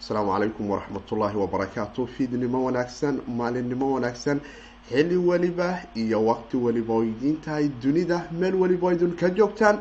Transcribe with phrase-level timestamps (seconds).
[0.00, 4.40] asalaamu calaykum waraxmatullaahi wabarakaatu fiidnimo wanaagsan maalinimo wanaagsan
[4.90, 9.78] xilli weliba iyo waqti weliba oo idiin tahay dunida meel weliba oo idin ka joogtaan.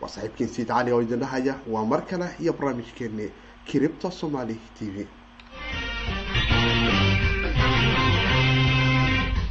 [0.00, 3.26] Waa saaxiibkiin siid cali oo idin dhahaya waa mar kale iyo barnaamijkeeni
[3.68, 5.06] kiribta somaali t v.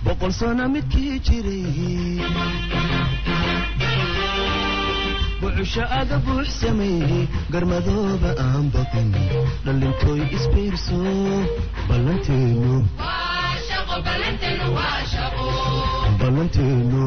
[0.06, 0.32] Boqol
[0.74, 1.66] midkii jiray
[5.42, 9.10] bucusho aga buux sameeyey garmadooba aan baqin
[9.66, 11.00] dhallintooy isbiirso
[11.90, 12.74] ballanteenu
[16.20, 17.04] ballanteenu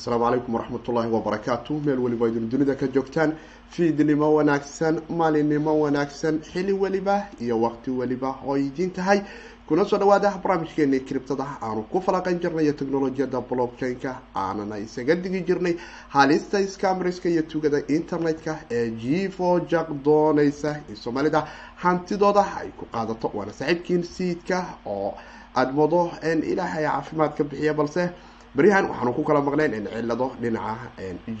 [0.00, 3.34] asalaamu calaykum waraxmatullaahi wabarakaatu meel weliba idin dunida ka joogtaan
[3.70, 9.20] fiidnimo wanaagsan maalinimo wanaagsan xili weliba iyo waqti weliba oo idiin tahay.
[9.68, 14.14] Kuna soo dhawaada barnaamijkeeni kribtada aanu ku falaqan jirnay iyo technolojiyada blockchain-ka.
[14.34, 15.76] Aanana isaga digi jirnay
[16.08, 23.30] halista scamriska iyo tugada internet-ka ee jivo jak dooneysa in soomaalida hantidooda ay ku qaadato.
[23.34, 25.14] Waana saaxiibkiin siidka oo
[25.54, 26.10] aada moodo
[26.52, 28.10] ilaahay caafimaad ka bixiya balse
[28.54, 30.90] beryahan waxaanu ku kala maqnayn in cilado dhinaca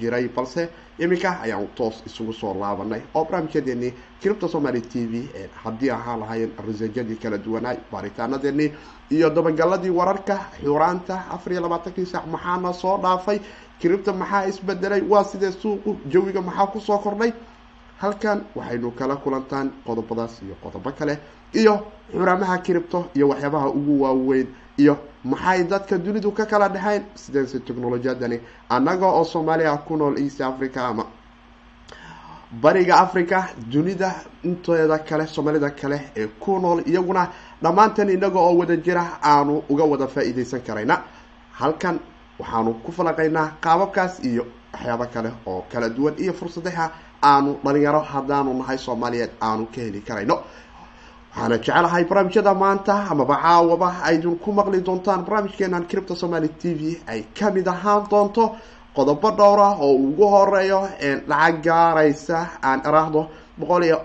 [0.00, 5.28] jiray balse iminka ayaan toos isugu soo laabanay oo barnaamijyadeeni kiribta somaali t v
[5.64, 8.72] haddii ahaan lahaayeen risajadii kala duwanaa baaritaanadeeni
[9.10, 13.40] iyo dabagaladii wararka xuraanta afar iyo labaatankii saac maxaana soo dhaafay?
[13.80, 17.32] Kiribta maxaa isbedelay waa sidee suuqu jawiga maxaa ku soo kordhay?
[17.98, 21.18] Halkan waxaynu kala kulantaan qodobadaas iyo qodobo kale
[21.54, 21.74] iyo
[22.12, 24.46] xuramaha kiribto iyo waxyaabaha ugu waaweyn
[24.80, 30.40] iyo maxay dadka dunidu ka kala dhexayn sidense technolojiyadani annaga oo soomaaliya ku nool east
[30.40, 31.04] africa ama
[32.62, 33.38] bariga africa
[33.72, 37.28] dunida inteeda kale soomaalida kale ee ku nool iyaguna
[37.62, 40.96] dhammaantan inaga oo wada jira aanu uga wada faa-iideysan karayna.
[41.52, 42.00] Halkan
[42.38, 46.90] waxaanu ku falaqaynaa qaababkaas iyo waxyaabo kale oo kala duwan iyo fursadaha
[47.22, 50.36] aanu dhalinyaro haddaanu nahay soomaaliyeed aanu ka heli karayno
[51.34, 56.82] waxaana jecelahay barnaamijyada maanta amaba caawaba aydin ku maqli doontaan barnaamijkeenan cripta somaali t v
[57.06, 58.44] ay ka mid ahaan doonto
[58.96, 60.80] qodobo dhowr ah oo ugu horeeyo
[61.30, 63.98] lacag gaaraysa aan iraahdo boqol iyo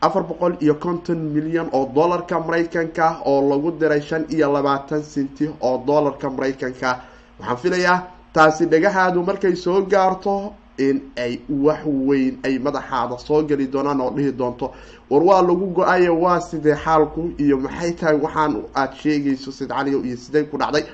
[0.00, 5.44] afar boqol iyo konton milyan oo dollarka maraykanka oo lagu diray shan iyo labaatan senti
[5.60, 6.90] oo dollarka maraykanka.
[7.38, 7.98] Waxaan filayaa
[8.32, 14.10] taasi dhagahaadu markay soo gaarto in ay wax weyn ay madaxaada soo geli doonaan oo
[14.10, 14.72] dhihi doonto.
[15.10, 20.02] War waa lagu go'ayo waa sidee xaalku iyo maxay tahay waxaan aada sheegayso sid caliyo
[20.04, 20.84] iyo sidee ku dhacday.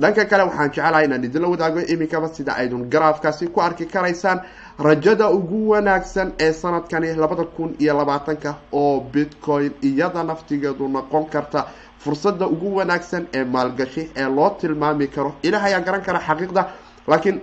[0.00, 4.40] Dhanka kale waxaan jecelahay inaan idinla wadaago iminkaba sida aydun garaafkaasi ku arki karaysaan
[4.78, 11.66] rajada ugu wanaagsan ee sanadkani labada kun iyo labaatanka oo bitcoin iyada naftigeedu noqon karta
[11.98, 15.34] fursada ugu wanaagsan ee maalgashi ee loo tilmaami karo.
[15.42, 16.66] Ilaah ayaa garan kara xaqiiqda
[17.06, 17.40] laakiin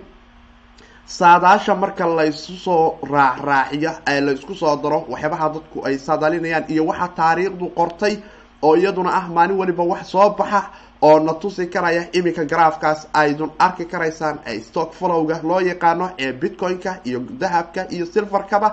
[1.10, 7.08] saadaasha marka laysu soo raacraaciyo ee laysku soo daro waxyaabaha dadku ay saadaalinayaan iyo waxa
[7.18, 8.14] taariikhdu qortay
[8.62, 10.60] oo iyaduna ah maalin waliba wax soo baxa
[11.02, 16.32] oo na tusi karaya iminka garaafkaas aydun arki karaysaan ee stock followga loo yaqaano ee
[16.32, 18.68] bitcoin-ka iyo dahabka iyo silverkaba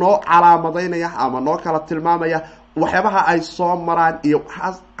[0.00, 2.38] noo calaamadeynaya ama noo kala tilmaamaya
[2.76, 4.38] waxyaabaha ay soo maraan iyo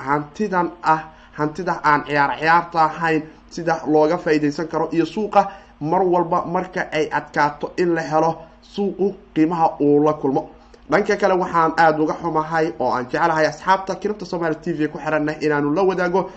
[0.06, 1.00] hantidan ah
[1.38, 3.22] hantida aan ciyaar ciyaarta ahayn
[3.54, 5.42] sida looga faa-iideysan karo iyo suuqa
[5.90, 8.30] mar walba marka ay adkaato in la helo
[8.72, 10.42] suuqu qiimaha uu la kulmo.
[10.90, 14.98] Dhanka kale waxaan aada uga xumahay oo aan jeclahay asxaabta kiribta somaali t v ku
[14.98, 16.30] xiranah inaanu la wadaago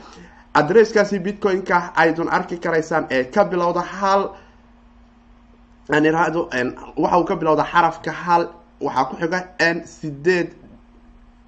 [0.60, 1.78] adresskaasi bitcoin-ka.
[2.02, 4.22] Aydun arki karaysaan ee ka bilowda hal
[5.90, 8.44] waxa uu ka bilowda xarafka hal
[8.82, 10.50] waxaa ku xiga n sideed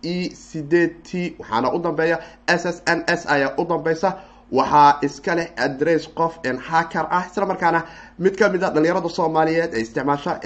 [0.03, 4.09] e sideed t waxaana u dambeeya s s n s ayaa u dambeysa
[4.51, 6.39] waxaa iska leh adress qof
[6.69, 7.23] hacker ah.
[7.31, 7.83] Isla markaana
[8.19, 10.39] mid ka mid a dhalinyarada soomaaliyeed ee isticmaasha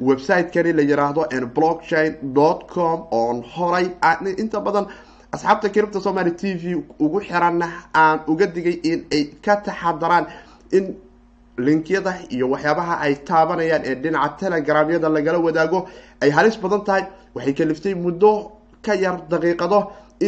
[0.00, 1.22] website-kani la yiraahdo
[1.54, 2.16] blockchain
[2.74, 3.86] com oon horay
[4.38, 4.86] inta badan
[5.32, 10.26] asxaabta kiribta somaali t v ugu xiranna aan uga digay in ay ka taxadaraan
[10.72, 10.84] in
[11.58, 15.88] linkyada iyo waxyaabaha ay taabanayaan ee dhinaca telegramyada lagala wadaago
[16.22, 17.04] ay halis badan tahay.
[17.34, 19.78] Waxay kaliftay muddo ka yar daqiiqado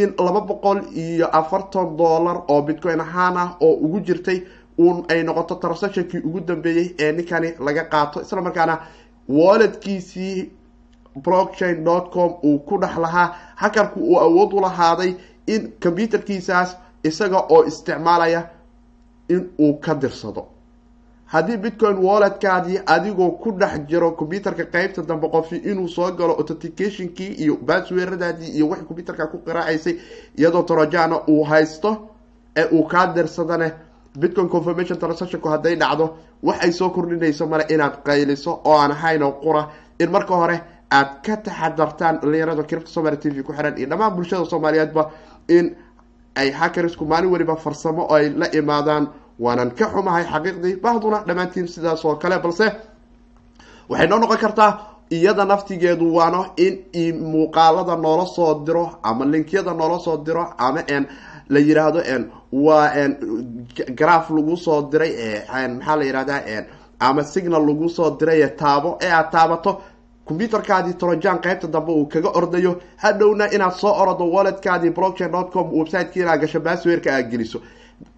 [0.01, 4.39] in laba boqol iyo afartan dollar oo bitcoin ahaan ah oo ugu jirtay
[4.83, 8.17] uun ay noqoto transactionkii ugu dambeeyey ee ninkani laga qaato.
[8.21, 8.75] Isla markaana
[9.37, 10.51] walletkiisii
[11.23, 15.11] blockchain dot com uu ku dhex lahaa hakarku uu awood u lahaaday
[15.47, 16.69] in computerkiisaas
[17.03, 18.41] isaga oo isticmaalaya
[19.29, 20.47] in uu ka dirsado
[21.33, 27.31] haddii bitcoin walletkaadii adigoo ku dhex jiro computerka qeybta dambe qofi inuu soo galo authenticationkii
[27.43, 29.95] iyo basweeradaadii iyo wixii computerka ku qiraacaysay
[30.37, 32.07] iyadoo trojana uu haysto
[32.55, 33.71] ee uu kaa dirsadane
[34.19, 39.69] bitcoin confirmation transactionku hadday dhacdo waxay soo kordhinayso male inaad qayliso oo aan ahaynoo qura.
[39.99, 40.61] In marka hore
[40.91, 45.11] aad ka taxadartaan dhalinyarada cripto somaly t v ku xiran iyo dhammaan bulshada soomaaliyeedba
[45.47, 45.75] in
[46.35, 49.07] ay hakarisku maalin weliba farsamo ay la imaadaan
[49.39, 52.67] waanan ka xumahay xaqiiqdii bahduna dhammaantiin sidaas oo kale balse
[53.89, 54.71] waxay noo noqon kartaa
[55.11, 56.41] iyada naftigeedu waano
[56.97, 61.03] in muuqaalada noola soo diro ama linkyada noola soo diro ama n
[61.49, 61.99] la yiraahdo
[62.51, 62.89] waa
[63.99, 65.11] graf lagu soo diray
[65.77, 66.35] maxaa la yihahda
[66.99, 69.71] ama signal lagu soo diray taabo ee aad taabato
[70.27, 75.67] computerkaadii trojan qeybta dambe uu kaga ordayo hadhowna inaad soo orodo walletkaadii blockchain dot com
[75.79, 77.59] websiteki inaad gasho baswerka aad geliso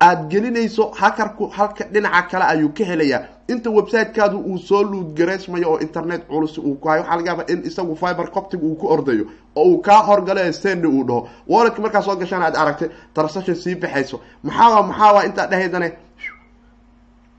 [0.02, 3.22] aada gelinayso hakarku halka dhinaca kale ayuu ka helayaa.
[3.48, 7.60] Inta websitekaadu uu soo luudgaraysmayo oo internet culus uu ku hayo waxaa laga yaaba in
[7.70, 9.26] isagu fiber coptig uu ku ordayo
[9.56, 11.28] oo uu kaa horgalo sendi uu dhaho.
[11.48, 14.20] Walletka markaa soo gashaan aad aragtay transaction sii baxayso.
[14.44, 15.90] Maxaa maxaa intaa dhahaydane?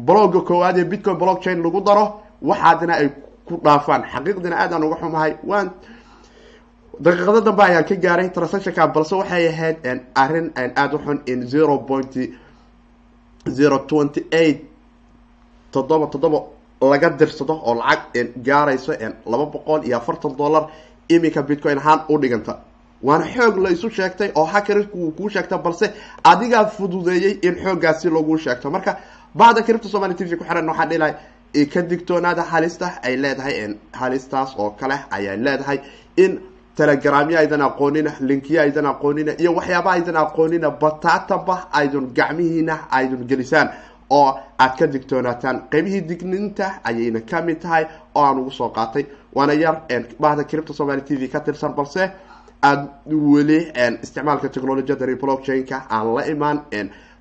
[0.00, 2.04] Blogga koowaad ee bitcoin blockchain lagu daro
[2.42, 3.08] waxaadina ay
[3.46, 4.02] ku dhaafaan.
[4.12, 5.32] Xaqiiqdina aadaan uga xumahay.
[5.44, 5.70] Waan
[7.00, 9.76] daqiiqado dambe ayaan ka gaaray transactionka balse waxay ahayd
[10.14, 12.12] arrin aada u xun in zero point
[13.48, 14.64] zero twenty eight
[15.72, 16.38] toddoba toddoba
[16.80, 18.92] laga dirsado oo lacag gaarayso
[19.26, 20.68] laba boqol iyo afartan dollar
[21.08, 22.58] iminka bitcoin ahaan u dhiganta.
[23.02, 25.92] Waana xoog la isu sheegtay oo hakerisku uu kuu sheegta balse
[26.24, 28.70] adigaa fududeeyey in xooggaasi lagu sheegto.
[28.70, 28.98] Marka
[29.34, 31.14] bacda cripto somaly t v ku xiran waxaa dhilahay
[31.72, 35.78] ka digtoonaada halista ay leedahay halistaas oo kale ayay leedahay
[36.16, 36.40] in
[36.78, 43.68] telegramya aydan aqoonina linkiya aydan aqoonina iyo waxyaaba aydan aqoonina bataataba aydun gacmihiina aydun gelisaan
[44.18, 44.28] oo
[44.64, 47.84] aad ka digtoonaataan qeybihii digninta ayayna ka mid tahay
[48.14, 49.04] oo aan ugu soo qaatay.
[49.34, 49.76] Waana yar
[50.20, 52.02] bahda cripto somaly t v ka tirsan balse
[52.62, 53.58] aada weli
[54.02, 56.58] isticmaalka technolojiyada blockchain-ka aan la imaan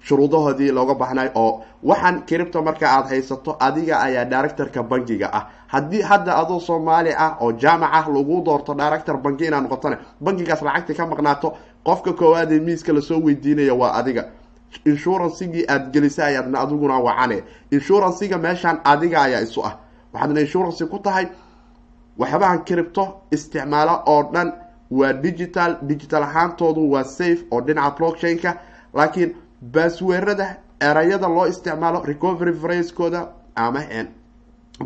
[0.02, 5.48] shuruudahoodii looga baxnay oo waxaan cripto marka aada haysato adiga ayaa directorka bankiga ah.
[5.68, 10.62] Haddii hadda adoo soomaali ah oo jaamac ah lagu doorto director banki inaad noqotona bankigaas
[10.62, 11.54] lacagta ka maqnaato
[11.84, 14.26] qofka koowaadee miiska la soo weydiinaya waa adiga.
[14.86, 17.44] Insurancigii aada gelisay ayaadna adiguna wacane.
[17.72, 19.78] Insuranciga meeshaan adiga ayaa isu ah.
[20.14, 21.28] Waxaadna insurance ku tahay
[22.18, 24.54] waxyaabahan cripto isticmaalo oo dhan
[24.92, 25.78] waa digital.
[25.82, 28.54] Digital ahaantoodu waa safe oo dhinaca blockchain-ka
[28.94, 33.82] laakiin basweerada erayada loo isticmaalo recovery fracekooda ama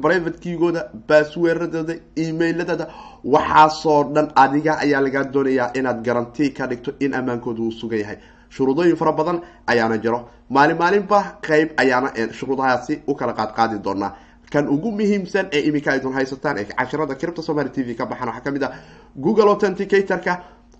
[0.01, 2.88] private keygooda basweeradooda emailadada.
[3.23, 8.18] Waxaasoo dhan adiga ayaa lagaa doonayaa inaad garanti ka dhigto in ammaankooda uu sugan yahay.
[8.50, 10.29] Shuruudooyin fara badan ayaana jiro.
[10.50, 14.15] Maalin maalinba qeyb ayaana shuruudahaasi u kala qaadqaadi doonaa.
[14.51, 18.27] Kan ugu muhiimsan ee iminka aydun haysataan ee cashirada cripto somaly t v ka baxan
[18.27, 18.71] waxaa ka mid ah
[19.15, 20.33] google authenticatorka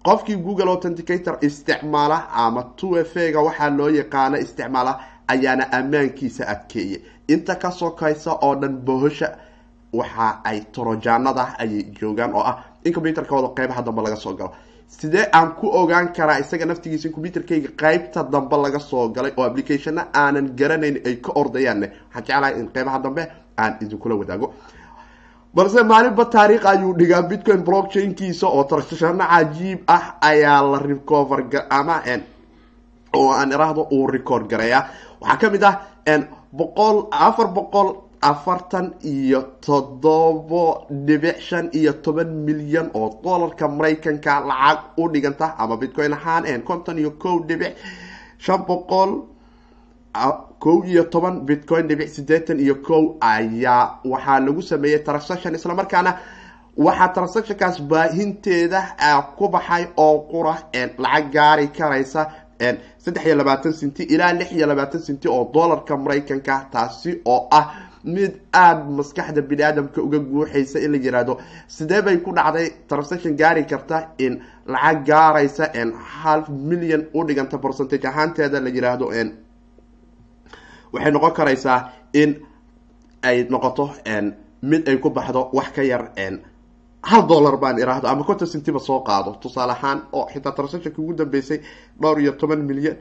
[0.04, 7.02] qofkii google authenticator isticmaala ama two f ga waxaa loo yaqaana isticmaala ayaana ammaankiisa adkeeyay.
[7.28, 9.30] Inta ka sokaysa oo dhan bohosha
[9.94, 14.52] waxa ay torojaanada ayay joogaan oo ah in computerkooda qeybaha dambe laga soo galo.
[14.88, 19.44] Sidee aan ku ogaan karaa isaga naftigiisa in computerkayga qeybta dambe laga soo galay oo
[19.46, 21.88] applicationna aanan garanayn ay ka ordayaanne?
[22.16, 23.28] Waxaan jeclahay in qeybaha dambe
[23.58, 24.54] aan idinkula wadaago
[25.56, 31.40] balse maalinba taariikh ayuu dhigaa bitcoin blockchainkiisa oo tarshashano cajiib ah ayaa la recover
[31.70, 31.96] ama
[33.16, 34.84] oo aan iraahdo uu record gareeyaa
[35.22, 35.76] waxaa ka mid ah
[36.60, 37.90] boqol afar boqol
[38.22, 40.64] afartan iyo toddobo
[41.08, 46.98] dhibic shan iyo toban milyan oo dollarka maraykanka lacag u dhiganta ama bitcoin ahaan konton
[47.00, 47.76] iyo kow dhibic
[48.38, 49.10] shan boqol
[50.60, 55.56] kow iyo toban bitcoin dhibic siddeetan iyo kow ayaa waxaa lagu sameeyey transaction.
[55.56, 56.18] Islamarkaana
[56.78, 58.82] waxaa transactionkaas baahinteeda
[59.38, 60.56] ku baxay oo qura
[60.98, 62.28] lacag gaari karaysa
[62.98, 67.66] saddex iyo labaatan cinti ilaa lix iyo labaatan cinti oo dollarka maraykanka taasi oo ah
[68.04, 71.38] mid aada maskaxda bini aadamka uga guuxaysa in la yihahdo
[71.68, 72.70] sidee bay ku dhacday?
[72.88, 75.70] Transaction gaari karta in lacag gaaraysa
[76.22, 79.10] half million u dhiganta percentage ahaanteeda la yiraahdo
[80.94, 82.36] waxay noqon karaysaa in
[83.24, 83.90] ay noqoto
[84.62, 86.12] mid ay ku baxdo wax ka yar
[87.04, 89.36] hal dollar baan iraahdo ama konton cintiba soo qaado.
[89.42, 91.60] Tusaale ahaan oo xitaa transactionka ugu dambeysay
[92.02, 92.98] dhowr iyo toban milyan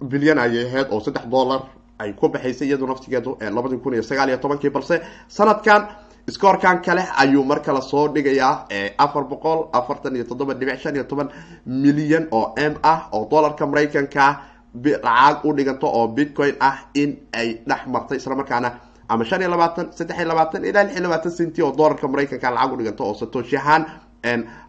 [0.00, 1.62] bilyan ayay ahayd oo saddex dollar
[1.98, 5.88] ay ku baxaysay iyadu naftigeedu labadii kun iyo sagaal iyo tobankii balse sanadkan
[6.30, 8.66] scoorkan kale ayuu mar kale soo dhigayaa
[8.98, 11.28] afar boqol afartan iyo toddoba dhibic shan iyo toban
[11.66, 14.40] milyan oo m ah oo dollarka maraykanka
[14.74, 18.70] lacag u dhiganto oo bitcoin ah in ay dhex martay islamarkaana
[19.08, 22.50] ama shan iyo labaatan saddex iyo labaatan ilaa lix iyo labaatan centi oo dollarka maraykanka
[22.50, 23.84] lacag u dhiganto oo satoshi ahaan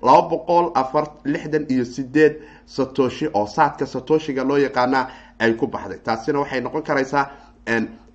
[0.04, 2.34] laba boqol afar lixdan iyo sideed
[2.66, 5.08] satoshi oo saadka satoshiga loo yaqaana
[5.40, 5.98] ay ku baxday.
[6.04, 7.26] Taasina waxay noqon karaysaa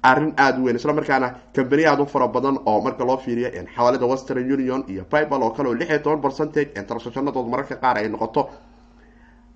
[0.02, 3.48] arrin aada u weyn isla markaana cambany aada u fara badan oo marka loo fiiriyo
[3.76, 7.96] xawaalada western union iyo pipal oo kale oo lix iyo toban percentage transactionadood mararka qaar
[7.98, 8.48] ay noqoto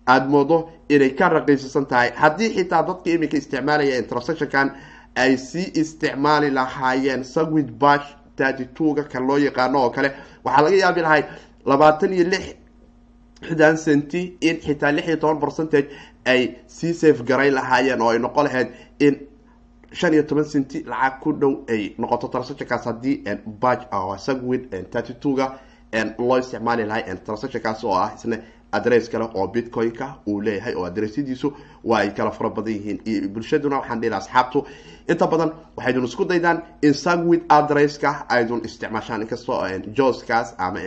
[0.07, 2.11] aada moodo inay ka raqiisisan tahay.
[2.17, 4.71] Haddii xitaa dadka iminka isticmaalaya transactionkan
[5.17, 8.07] ay sii isticmaali lahaayeen sawid bash
[8.37, 10.11] thirty two-ga loo yaqaano oo kale
[10.45, 11.23] waxaa laga yaabi lahay
[11.67, 12.45] labaatan iyo lix
[13.49, 15.89] xdan centi in xitaa lix iyo toban percentage
[16.27, 18.69] ay sii safe garay lahaayeen oo ay noqon lahayd
[18.99, 19.15] in
[19.93, 23.23] shan iyo toban centi lacag ku dhow ay noqoto transactionkaas haddii
[23.63, 23.85] batch
[24.19, 25.15] sagwin thirty
[26.19, 28.37] loo isticmaali lahay transactionkaas oo ah isna
[28.79, 31.53] adress kale oo bitcoin-ka uu leeyahay oo adressyadiisu
[31.85, 33.29] waa ay kala fara badan yihiin.
[33.33, 34.67] Bulshaduna waxaan dhihi asxaabtu.
[35.09, 39.23] Inta badan waxaydun isku daydaan in sagwin adresska aydun isticmaashaan.
[39.23, 39.61] Inkastoo
[39.97, 40.79] joskaas ama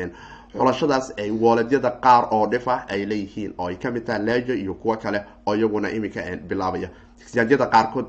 [0.54, 4.74] xulashadaas ay wooledyada qaar oo dhifa ay leeyihiin oo ay ka mid tahay lejo iyo
[4.74, 6.90] kuwo kale oo iyaguna iminka bilaabaya.
[7.22, 8.06] Exchangyada qaarkood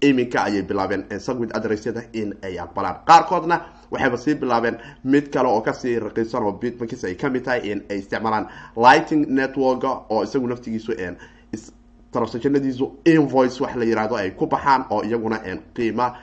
[0.00, 2.96] iminka ayay bilaabeen sagwid adressyada in ay aqbalaan.
[3.06, 3.60] Qaarkoodna
[3.90, 7.60] waxayba sii bilaabeen mid kale oo ka sii raqiisan oo bitmankis ay ka mid tahay
[7.70, 10.92] in ay isticmaalaan lighting networka oo isagu naftigiisu
[12.12, 15.38] transactionadiisu invoice wax la yihahdo ay ku baxaan oo iyaguna
[15.74, 16.16] qiima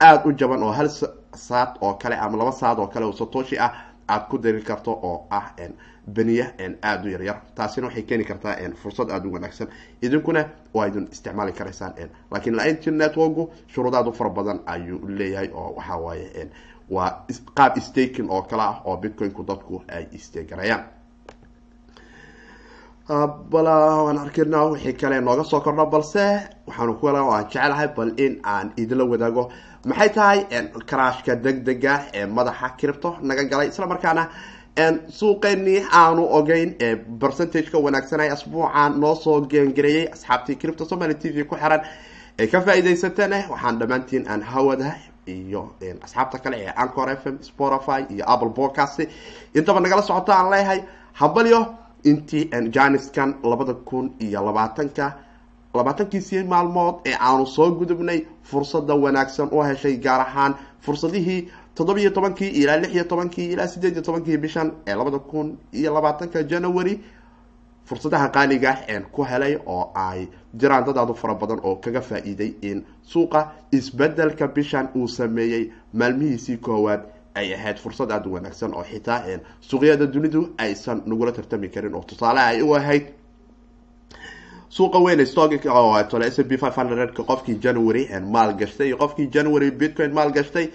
[0.00, 0.88] aada u jaban oo hal
[1.34, 3.72] saad oo kale ama laba saad oo kale oo satoshi ah
[4.08, 5.52] aada ku dari karto oo ah
[6.06, 7.40] beniya aada u yaryar.
[7.54, 9.68] Taasina waxay keeni kartaa fursad aada u wanaagsan.
[10.02, 10.44] Idinkuna
[10.74, 11.94] waa idin isticmaali karaysaan
[12.30, 16.48] lakiin lighting networku shuruud aada u fara badan ayuu leeyahay oo waxa waaye
[16.90, 17.10] waa
[17.56, 20.84] qaab staking oo kale ah oo bitcoinku dadku ay isteegarayaan
[23.52, 23.74] bala
[24.04, 26.24] waan arkina wixii kale nooga soo kordho balse
[26.66, 29.50] waxaanu ku aan jecelahay bal in aan idinla wadaago.
[29.84, 30.38] Maxay tahay
[30.88, 33.68] crashka deg dega ee madaxa cripto naga galay?
[33.68, 34.28] Isla markaana
[35.18, 36.70] suuqeenii aanu ogeyn
[37.20, 41.80] percentageka wanaagsanay asbuucan noo soo geengareeyay asxaabtii cripto somaly t v ku xiran
[42.38, 44.88] ee ka faa-idaysateen waxaan dhammaantiin aan hawada
[45.26, 45.62] iyo
[46.04, 48.98] asxaabta kale ee ancor f m spotify iyo apple podcast
[49.54, 50.80] intaba nagala socoto aan leeyahay
[51.12, 51.60] habalyo
[52.04, 52.44] intii
[52.76, 55.06] janiskan labada kun iyo labaatanka
[55.74, 61.40] labaatankiisii maalmood ee aanu soo gudubnay fursada wanaagsan u heshay gaar ahaan fursadihii
[61.74, 65.94] toddobiyo tobankii ilaa lix iyo tobankii ilaa sideed iyo tobankii bishan ee labada kun iyo
[65.94, 66.94] labaatanka january
[67.84, 68.76] fursadaha qaaliga
[69.12, 73.52] ku helay oo ay jiraan dad aad u fara badan oo kaga faa-iiday in suuqa
[73.72, 77.02] isbeddelka bishan uu sameeyey maalmihiisii koowaad
[77.34, 79.20] ay ahayd fursad aada u wanaagsan oo xitaa
[79.60, 83.04] suuqyada dunidu aysan nagula tartami karin oo tusaale ay u ahayd
[84.68, 90.12] suuqa weyn stoktole s b five hundredka qofkii january maal gashtay iyo qofkii january bitcoin
[90.12, 90.68] maal gashtay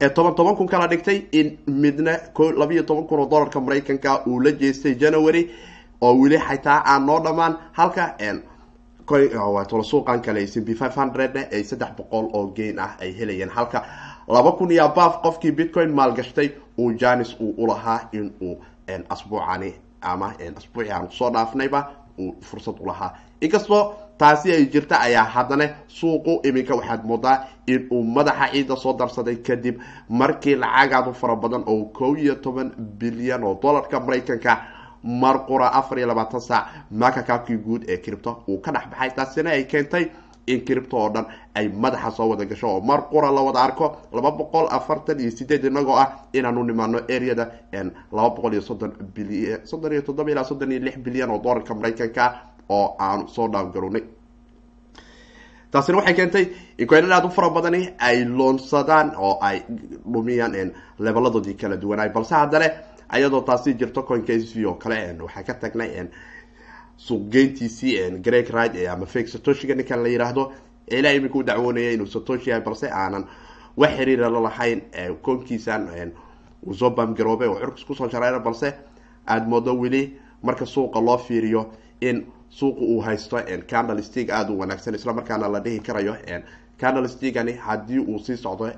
[0.00, 4.22] ee toban toban kun kala dhigtay in midna ko labiiyo toban kun oo dollarka maraykanka
[4.26, 5.50] uu la jeestay january
[6.00, 8.14] oo weli xitaa aan noo dhamaan halka
[9.68, 13.48] tole suuqan kale s b five hundred ay saddex boqol oo geyn ah ay helayeen
[13.50, 13.84] halka
[14.28, 18.60] laba kun iyo abaaf qofkii bitcoin maalgashtay uu janis uu ulahaa in uu
[19.08, 25.24] asbuucani ama asbuuci aan ku soo dhaafnayba uu fursad ulahaa inkastoo taasi ay jirta ayaa
[25.24, 31.36] haddana suuqu iminka waxaad moodaa in uu madaxa ciidda soo darsaday kadib markii lacagaadu fara
[31.36, 34.56] badan oo kow iyo toban bilyan oo dollarka maraykanka
[35.02, 39.10] mar qura afar iyo labaatan saac makakaabkii guud ee cripto uu ka dhex baxay.
[39.16, 40.10] Taasina ay keentay
[40.46, 43.96] in cripto oo dhan ay madaxa soo wada gasho oo mar qura la wada arko
[44.12, 47.44] laba boqol afartan iyo sideed inagoo ah inaanu nimaano areada
[48.12, 51.74] laba boqol iyo soddon bilyan soddon iyo toddoba ilaa soddon iyo lix bilyan oo dollarka
[51.74, 52.24] maraykanka
[52.68, 54.02] oo aanu soo dhaangarownay
[55.70, 56.44] taasina waxay keentay
[56.78, 59.62] in koynad aada u fara badani ay loonsadaan oo ay
[60.12, 62.68] dhumiyaan lebeladoodii kala duwanaay balse haddana
[63.08, 66.06] ayadoo taasi jirto coinka s v oo kale waxaa ka tagnay
[66.96, 70.52] suuqgeyntiisii greg ride ama fake satoshiga ninkan la yiraahdo
[70.90, 73.24] ilaa iminka u dacwoonaya inuu satoshi yahay balse aanan
[73.76, 74.80] wax xiriira lalahayn
[75.22, 76.12] koonkiisan
[76.66, 78.74] uu soo baamgaroobay oo curkus ku soo shareera balse
[79.26, 83.36] aada moodo weli marka suuqa loo fiiriyo in suuqa uu haysto
[83.70, 86.16] candle stig aada u wanaagsan isla markaana la dhihi karayo
[86.80, 88.70] candle stigani haddii uu sii socdo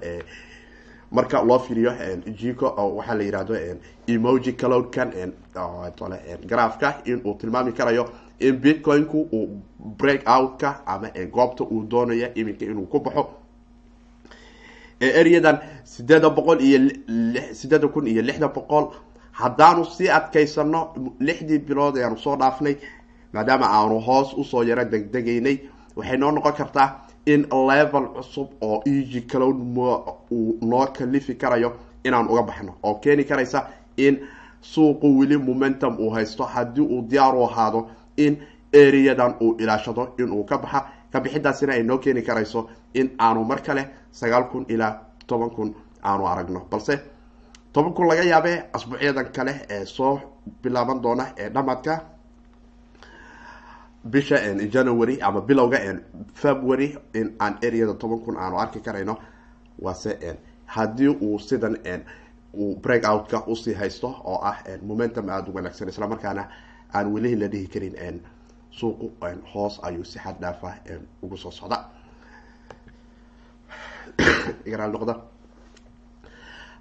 [1.13, 1.93] marka loo fiiriyo
[2.39, 3.55] jico waxaa la yihahdo
[4.07, 5.11] emoji cloudkan
[6.47, 8.05] grafka in uu tilmaami karayo
[8.39, 9.61] in bitcoinku uu
[9.99, 13.27] break out-ka ama goobta uu doonayo iminka inuu ku baxo.
[15.01, 16.79] Ereadan sideeda boqol iyo
[17.55, 18.93] sideeda kun iyo lixda boqol
[19.33, 20.81] haddaanu sii adkaysano
[21.21, 22.77] lixdii bilood ayaanu soo dhaafnay
[23.33, 25.57] maadaama aanu hoos u soo yaro degdegaynay
[25.97, 26.89] waxay noo noqon kartaa
[27.27, 29.57] in level cusub oo eg cloud
[30.31, 31.73] uu noo kalifi karayo
[32.05, 32.75] inaan uga baxno.
[32.83, 34.19] Oo keeni karaysa in
[34.61, 38.37] suuqu weli momentum uu haysto haddii uu diyaar u ahaado in
[38.75, 40.85] areadan uu ilaashado inuu ka baxa.
[41.13, 44.93] Kabixidaasina ay noo keeni karayso in aanu mar kale sagaal kun ilaa
[45.27, 46.61] toban kun aanu aragno.
[46.71, 46.99] Balse
[47.73, 50.21] toban kun laga yaabe asbuucyadan kale ee soo
[50.63, 52.01] bilaaban doona ee dhamaadka
[54.05, 54.41] bisha
[54.71, 55.79] january ama bilowga
[56.35, 59.19] february in aan areada toban kun aanu arki karayno
[59.79, 61.77] waase haddii uu sidan
[62.55, 66.49] uu break out-ka u sii haysto oo ah momentum aada u wanaagsan islamarkaana
[66.95, 68.23] aan welihi la dhihi karin
[68.71, 69.13] suuqu
[69.55, 70.75] hoos ayuu si xad dhaafa
[71.23, 71.85] ugu soo socda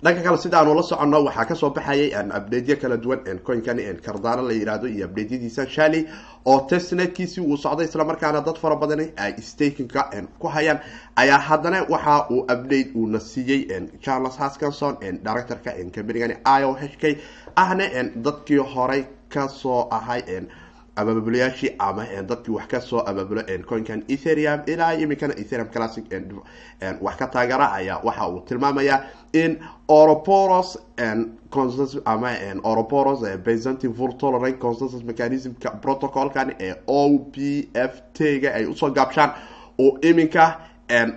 [0.03, 4.41] dhanka kale sida aanu la soconno waxaa ka soo baxayay updateyo kala duwan coinkani cardano
[4.47, 6.07] la yihahdo iyo updateyadiisa shali
[6.45, 7.85] oo testnetkiisii uu socday.
[7.85, 10.79] Islamarkaana dad fara badani ay stakinka ku hayaan.
[11.15, 13.67] Ayaa haddana waxa uu update uuna siiyey
[14.01, 17.17] charles haskinson directorka companigani i o h k
[17.55, 17.83] ahna
[18.15, 20.21] dadkii horey ka soo ahay
[20.99, 26.05] abaabulayaashii ama dadkii wax ka soo abaabulo coinkan etherium ilaa iminkana etherium classic
[27.01, 29.03] wax ka taagara ayaa waxa uu tilmaamaya
[29.33, 30.77] in oroporos
[32.05, 32.29] ama
[32.63, 38.75] oroporos byzantine full tolerant consensus mechanismka protocolkan ee o p f t ga ay u
[38.75, 39.31] soo gaabshaan
[39.79, 40.57] oo iminka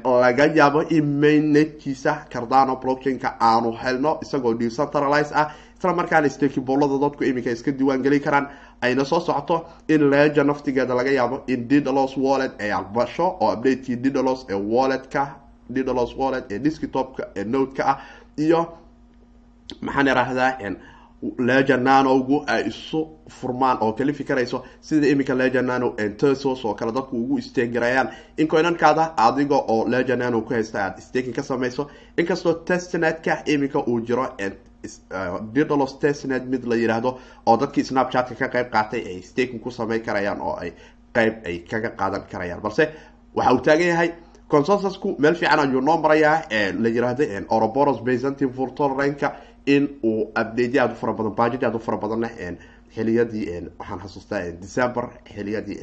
[0.04, 7.24] laga yaabo in mainnetkiisa cardano blockchain-ka aanu helno isagoo decentralize ah isla markaana stakibolada dadku
[7.24, 8.46] iminka iska diiwaan geli karaan
[8.82, 9.56] ayna soo socoto
[9.88, 15.22] in leja naftigeeda laga yaabo in didalos wallet ay albasho oo updatekii didalos ee walletka
[15.74, 17.98] didalos wallet ee desktopka ee nodeka ah
[18.44, 18.60] iyo
[19.80, 20.50] maxaan irahdaa
[21.38, 26.92] leja nanogu ay isu furmaan oo kalifi karayso sida iminka leja nano tesos oo kale
[26.92, 28.48] dadku ugu isteegarayaan in
[29.16, 31.86] adiga oo leja nano ku haysta aad staking ka samayso.
[32.18, 34.26] Inkastoo testnetka iminka uu jiro
[35.54, 40.02] didalos testnet mid la yiraahdo oo dadkii snapchatka ka qayb qaatay ay staking ku samayn
[40.02, 40.72] karayaan oo ay
[41.14, 42.60] qayb ay kaga qaadan karayaan.
[42.62, 42.88] Balse
[43.34, 44.10] waxa uu taagan yahay
[44.48, 46.42] consensusku meel fiican ayuu noo marayaa
[46.82, 49.32] la yiraahdo oroboros byzantine fultoranka
[49.66, 52.28] in uu update aada u fara badan bajet aada u fara badanna
[52.94, 53.46] xiliyadii
[53.78, 55.78] waxaan xasuustaa december xiliyadii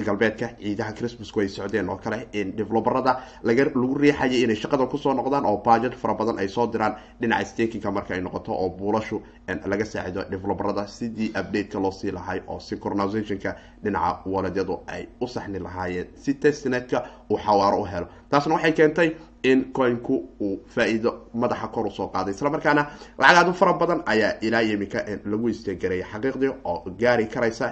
[0.00, 5.12] galbeedka ciidaha christmasku ay socdeen oo kale develoberada laga lagu riixayay inay shaqada ku soo
[5.14, 6.96] noqdaan oo bajet fara badan ay soo diraan.
[7.20, 9.20] Dhinaca stakinka marka ay noqoto oo buulashu
[9.66, 15.58] laga saacido develoberada sidii updateka loo sii lahay oo synchronizationka dhinaca waladyadu ay u saxni
[15.58, 18.06] lahaayeen si testnetka uu xawaaro u helo.
[18.30, 19.16] Taasna waxay keentay
[19.50, 22.34] in coinku uu faa-iido madaxa kor u soo qaaday.
[22.34, 22.82] Isla markaana
[23.18, 24.98] lacag aad u fara badan ayaa ilaa yimika
[25.30, 27.66] lagu isteegareeyay xaqiiqdii oo gaari karaysa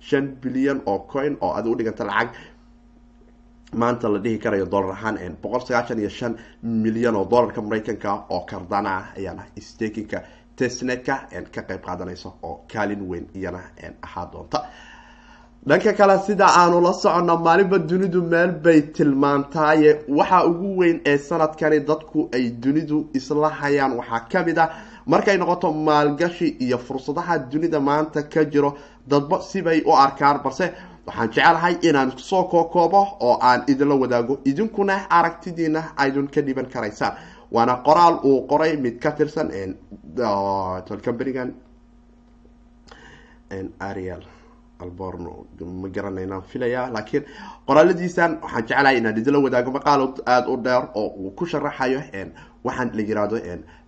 [0.00, 2.30] shan bilyan oo coin oo adi udhiganta lacag.
[3.80, 6.32] Maanta la dhihi karayo dollar ahaan boqol sagaashan iyo shan
[6.62, 10.18] milyan oo dollarka mareykanka oo kardana ah ayaana stakinka
[10.56, 11.14] testnetka
[11.54, 13.60] ka qeyb qaadanaysa oo kaalin weyn iyana
[14.06, 14.58] ahaa doonta
[15.68, 21.18] dhanka kale sida aanu la soconno maalinba dunidu meel bay tilmaantaaye waxa ugu weyn ee
[21.28, 24.68] sanadkani dadku ay dunidu isla hayaan waxaa ka mid ah.
[25.06, 28.70] Markay noqoto maalgashi iyo fursadaha dunida maanta ka jiro
[29.10, 30.38] dadba sibay u arkaan.
[30.44, 30.66] Balse
[31.06, 34.38] waxaan jecelahay inaan soo kookoobo oo aan idinla wadaago.
[34.44, 37.14] Idinkuna aragtidiina aydun ka dhiban karaysaan.
[37.54, 39.48] Waana qoraal uu qoray mid ka tirsan
[41.04, 41.50] companigan
[43.80, 44.22] ariel
[44.82, 45.46] alborno.
[45.82, 47.24] Ma garanaynaan filaya laakiin
[47.66, 52.00] qoraaladiisan waxaan jeclahay inaan idinla wadaago maqaal aada u dheer oo uu ku sharaxayo
[52.64, 53.36] waxaan la yiraahdo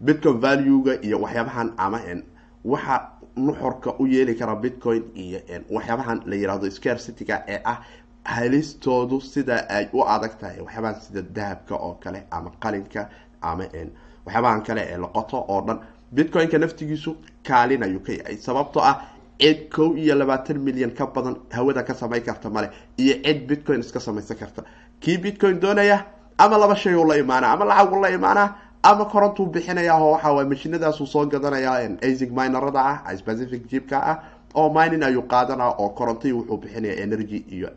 [0.06, 2.00] bitcoin valuega iyo waxyaabahan ama
[2.64, 2.96] waxa
[3.36, 7.78] nuxorka u yeeli kara bitcoin iyo waxyaabahan la yiraahdo scarcityga ee ah
[8.24, 10.60] halistoodu sida ay u adag tahay.
[10.60, 13.08] Waxyaabahan sida dahabka oo kale ama qalinka
[13.42, 13.64] ama
[14.26, 15.78] waxyaabahan kale ee laqoto oo dhan.
[16.14, 17.16] Bitcoin-ka naftigiisu
[17.48, 18.36] kaalin ayuu ka yahay.
[18.36, 18.96] Sababtoo ah
[19.40, 22.68] cid kow iyo labaatan milyan ka badan hawada ka samayn karta male
[22.98, 24.62] iyo cid bitcoin iska samaysan karta.
[25.00, 26.04] Kii bitcoin doonaya
[26.38, 28.48] ama laba shay la imaana ama lacag u la imaanaa
[28.82, 34.16] ama korontuu bixinaya oo waxawaay mashinadaasuu soo gadanaya asic minerada ah specific jibka ah
[34.54, 37.68] oo mining ayuu qaadana oo korontai wuxuu bixinaya energy iyo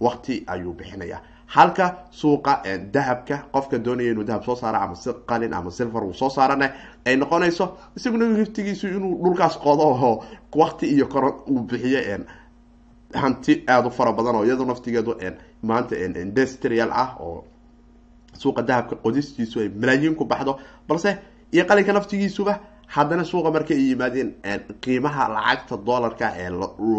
[0.00, 1.20] waqti ayuu bixinaya
[1.54, 2.52] halka suuqa
[2.94, 6.66] dahabka qofka doonaya inuu dahab soo saaro ama si qalin ama silver uu soo saarana
[7.06, 7.64] ay noqonayso
[7.96, 10.24] isaguna hiftigiisu inuu dhulkaas qodo oo
[10.60, 12.00] waqti iyo koron uu bixiyo
[13.14, 15.12] hanti aada u fara badan oo iyado naftigeedu
[15.62, 17.44] maanta industrial ah oo
[18.38, 20.58] suuqa dahabka qodistiisu ay malaayiin ku baxdo
[20.88, 21.18] balse
[21.52, 22.60] iyo qalinka naftigiisuba
[22.94, 24.30] haddana suuqa markay yimaadeen
[24.84, 26.48] qiimaha lacagta dollarka ee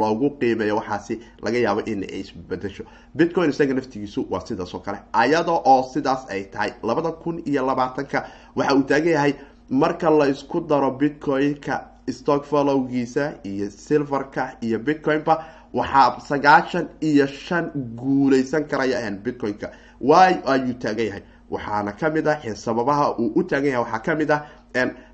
[0.02, 2.84] loogu qiimeeyo waxaasi laga yaabo in ay isbedesho.
[3.18, 5.00] Bitcoin isaga naftigiisu waa sidaas oo kale.
[5.14, 8.20] Ayada oo sidaas ay tahay labada kun iyo labaatanka
[8.56, 9.34] waxa uu taagan yahay
[9.70, 11.76] marka la isku daro bitcoin-ka
[12.10, 19.68] stock followgiisa iyo silverka iyo bitcoin-ba waxaa sagaashan iyo shan guuleysan karaya bitcoin-ka.
[20.02, 21.24] Wy ayuu taagan yahay?
[21.52, 24.42] Waxaana ka mid ah sababaha uu u taagan yahay waxaa ka mid ah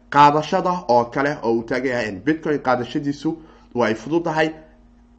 [0.10, 2.12] qaadashada oo kale oo uu taagan yahay.
[2.12, 3.30] Bitcoin qaadashadiisu
[3.76, 4.50] waa ay fududahay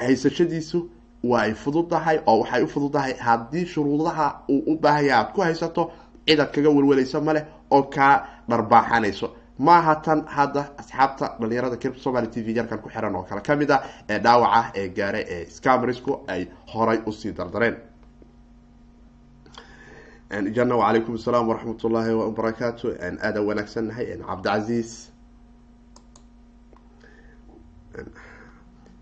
[0.00, 0.88] haysashadiisu
[1.24, 5.90] waa ay fududahay oo waxay u fududahay haddii shuruudaha uu u baahanya aad ku haysato
[6.26, 12.26] cid aad kaga welwalayso maleh oo kaa dharbaaxanayso maaha tan hadda asxaabta dhalinyarada cripto somaly
[12.30, 15.46] t v yarkan ku xiran oo kale ka mid ah ee dhaawaca ee gaara ee
[15.50, 17.76] scamrisku ay horay u sii dardareen
[20.30, 22.86] jana wacalaykum asalaam waraxmat ullaahi wabarakaatu
[23.26, 24.92] aada wanaagsannahay cabdicasiis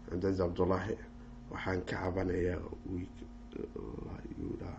[0.08, 0.94] cabdicasiis cabdullaahi
[1.52, 2.60] waxaan ka cabanayaa
[2.92, 4.70] wilyuda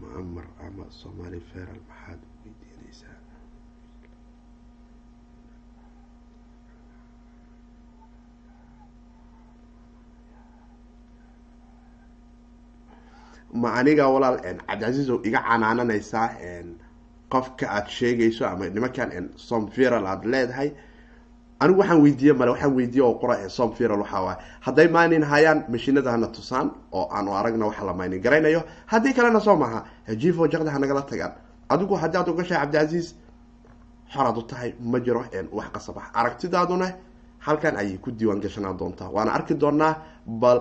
[0.00, 3.18] muamar ama somali feral maxaad weydiinaysaa
[13.60, 14.36] ma aniga walaal
[14.68, 16.26] cabdicasiis oo iga canaananaysaa
[17.32, 20.68] qofka aada sheegayso ama nimankan som viral aada leedahay
[21.62, 24.36] anigu waxaan weydiiye male waxaan weydiiye oo qora som viral waxaa
[24.66, 28.62] hadday minin hayaan mashiinada hana tusaan oo aanu aragna waxa la minin garaynayo.
[28.86, 29.84] Haddii kalena soo maha
[30.22, 31.32] jifo jaqda ha nagala tagaan.
[31.68, 33.14] Adigu haddii aad ogashahay cabdicasiis
[34.12, 36.10] xoraad u tahay ma jiro wax qasab ah.
[36.20, 36.86] Aragtidaaduna
[37.46, 39.08] halkan ayay ku diiwaan gashanaan doontaa.
[39.14, 39.92] Waana arki doonaa
[40.26, 40.58] bal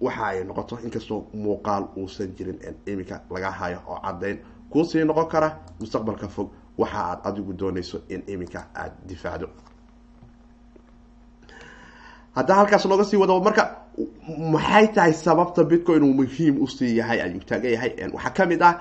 [0.00, 4.38] waxa ay noqoto inkastoo muuqaal uusan jirin iminka laga hayo oo caddayn.
[4.70, 5.48] Kuusii noqon kara
[5.80, 9.48] mustaqbalka fog waxa aad adigu doonayso in iminka aada difaacdo.
[12.34, 13.64] Haddaa halkaas looga sii wado marka
[14.52, 17.90] maxay tahay sababta bitcoin uu muhiim u sii yahay ayuu taagan yahay?
[18.14, 18.74] Waxaa ka mid ah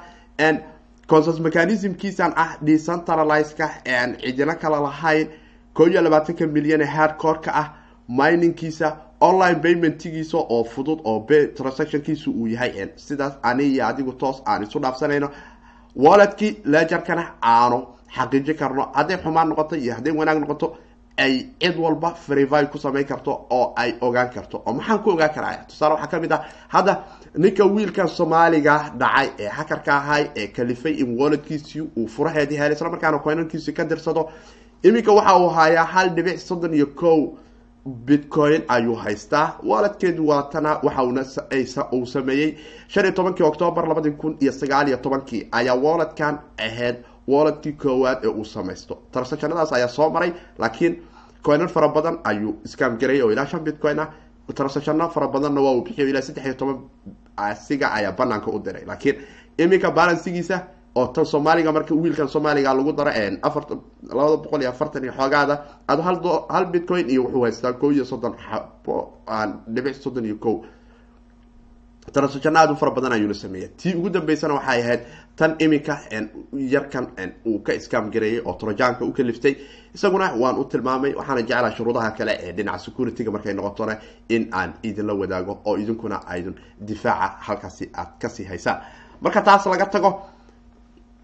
[1.07, 3.67] consens mechanismkiisan ah decentralizeka
[4.21, 5.27] cidina kala lahayn
[5.73, 7.67] koo iyo labaatanka milyan ee hardcoreka ah
[8.09, 11.25] miningkiisa online paymentigiisa oo fudud oo
[11.57, 15.29] transactionkiisa uu yahay sidaas ani iyo adigu toos aan isu dhaafsanayno.
[15.95, 18.91] Walletkii lejarkana aanu xaqiijin karno.
[18.93, 20.77] Hadday xumaan noqoto iyo hadday wanaag noqoto
[21.17, 24.61] ay cid walba frevy ku samayn karto oo ay ogaan karto.
[24.65, 25.65] Oo maxaan ku ogaan karaa?
[25.67, 27.03] Tusaale waxaa ka mid ah hadda
[27.35, 32.89] ninka wiilkan soomaaliga dhacay ee hakarka ahay ee kalifay in walletkiisii uu furaheedii helay isla
[32.89, 33.19] markaana
[33.75, 34.29] ka dirsado.
[34.83, 37.37] Iminka waxa uu hayaa hal dhibic soddon iyo ko
[37.87, 42.57] bitcoin ayuu haystaa walletkeedu waatana waxa uu sameeyey.
[42.87, 46.95] Shan iyo tobankii octoobar labadi kun iyo sagaal iyo tobankii ayaa walletkan ahayd
[47.27, 48.97] walletkii koowaad ee uu samaysto.
[49.11, 51.03] Transactionadaas ayaa soo maray laakiin
[51.43, 54.07] coinan fara badan ayuu scam garayay oo ilaa shan bitcoin ah
[54.55, 56.77] transactiona fara badanna waa uu bixiyo ilaa saddex iyo toban
[57.37, 58.85] asiga ayaa banaanka u diray.
[58.85, 59.15] Laakiin
[59.57, 60.61] iminka balansigiisa
[60.97, 63.11] oo tan soomaaliga marka wiilkan soomaaliga lagu daro
[63.47, 63.63] afar
[64.17, 65.55] labada boqol iyo afartan iyo xoogaada
[65.91, 66.01] ado
[66.53, 68.33] hal bitcoin iyo wuxuu haystaa ko iyo soddon
[69.73, 70.51] dhibic soddon iyo ko
[72.13, 75.01] transactiona aad u fara badan ayuuna sameeya tii ugu dambeysana waxay ahayd
[75.35, 75.97] tan iminka
[76.73, 77.07] yarkan
[77.45, 79.55] uu ka scam gareeyay oo trojanka u kaliftay.
[79.95, 83.97] Isaguna waan u tilmaamay waxaana jeclaa shuruudaha kale ee dhinaca securityga markay noqotona
[84.29, 88.77] in aan idinla wadaago oo idinkuna aydun difaaca halkaasi aad ka sii haysaan
[89.21, 90.09] marka taas laga tago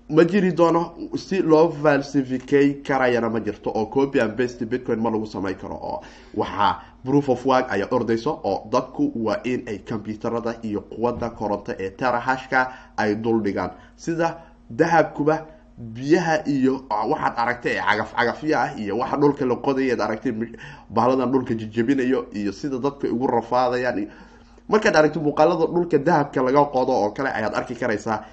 [0.09, 5.09] ma jiri doono si loo falsificay karayana ma jirto oo copy and best bitcoin ma
[5.09, 6.01] lagu samayn karo oo
[6.35, 11.71] waxaa proof of work ayaa ordayso oo dadku waa in ay combyuutarada iyo quwadda koronto
[11.79, 13.71] ee terahashka ay dul dhigaan.
[13.95, 14.37] Sida
[14.69, 15.45] dahabkuba
[15.77, 20.31] biyaha iyo waxaad aragtay ee cagaf ah iyo waxa dhulka la qodayaad aragtay
[20.89, 24.07] bahladan dhulka jijabinayo iyo sida dadka ugu rafaadayaan
[24.69, 28.23] markaad aragtay muuqaalada dhulka dahabka laga qodo oo kale ayaad arki karaysaa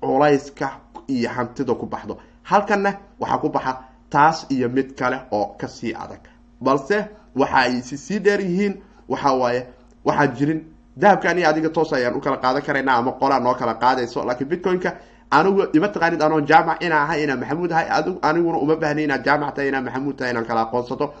[0.00, 0.70] culayska
[1.08, 2.18] iyo hantida ku baxdo.
[2.42, 2.90] Halkanna
[3.20, 3.72] waxaa ku baxa
[4.10, 6.20] taas iyo mid kale oo ka sii adag.
[6.60, 8.74] Balse waxa ay sii dheer yihiin
[9.08, 9.66] waxa waaye
[10.04, 10.60] waxaan jirin.
[10.96, 14.24] Dahabka aniga adiga toos ayaan u kala qaadan karayna ama qolaa noo kala qaadayso.
[14.24, 14.90] Laakiin bitcoin-ka
[15.30, 17.86] anigu ima taqaanid anoo jaamac inaa ahay inaa maxamuud ahay
[18.22, 21.12] aniguna uma bahnay inaad jaamac tahay inaa maxamuud tahay inaan kala aqoonsato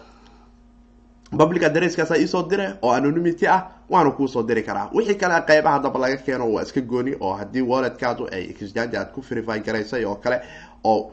[1.30, 4.90] public adresskaasa iisoo dire oo anonymity ah waana kuusoo diri karaa.
[4.94, 9.10] Wixii kale qeybaha daba laga keeno waa iska gooni oo haddii walletkaadu ay exchange aad
[9.12, 10.40] ku verify garaysay oo kale
[10.84, 11.12] oo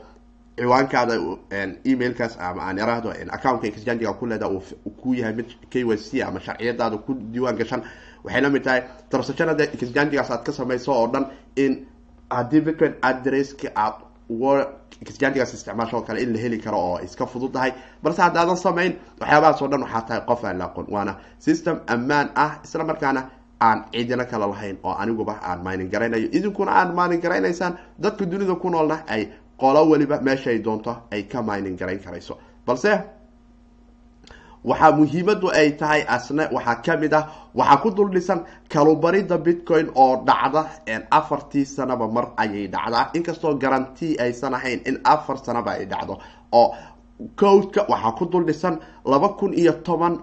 [0.58, 1.14] ciwaankaada
[1.86, 6.22] emailkaas ama aan yaraahdo accountka exchangiga ku leedaha uu ku yahay mid k y c
[6.22, 7.82] ama sharciyadaada ku diiwaan gashan.
[8.24, 11.86] Waxay la mid tahay transactionada exchangigaas aad ka samayso oo dhan in
[12.30, 13.94] haddii bitcoin adresska aad
[15.02, 17.72] exchangigaas isticmaasho oo kale in la heli karo oo iska fududahay
[18.04, 20.86] balse haddaadan samayn waxyaabahaas oo dhan waxaa tahay qof aan la aqoon.
[20.90, 23.22] Waana system ammaan ah isla markaana
[23.62, 26.28] aan cidina kale lahayn oo aniguba aan maalin garaynayo.
[26.38, 31.42] Idinkuna aan maalin garaynaysaan dadka dunida ku noolna ay qolo weliba meeshaay doonto ay ka
[31.42, 32.38] maalin garayn karayso.
[32.66, 32.92] Balse
[34.70, 39.88] waxaa muhiimadu ay tahay asne waxaa ka mid ah waxaa ku dul dhisan kalubarida bitcoin
[39.96, 40.62] oo dhacda
[41.12, 43.10] afartii sanaba mar ayay dhacdaa.
[43.14, 46.18] Inkastoo garanti aysan ahayn in afar sanaba ay dhacdo
[46.52, 46.76] oo
[47.40, 50.16] codeka waxaa ku dul dhisan laba kun iyo toban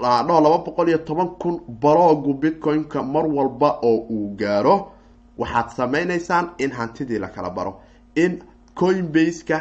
[0.00, 4.92] no laba boqol iyo toban kun baloogu bitcoin-ka mar walba oo uu gaaro.
[5.38, 7.80] Waxaad sameyneysaan in hantidii la kala baro
[8.14, 8.42] in
[8.74, 9.58] coinbase-ka